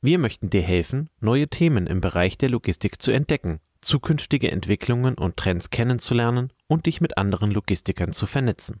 [0.00, 5.36] Wir möchten dir helfen, neue Themen im Bereich der Logistik zu entdecken, zukünftige Entwicklungen und
[5.36, 8.80] Trends kennenzulernen und dich mit anderen Logistikern zu vernetzen.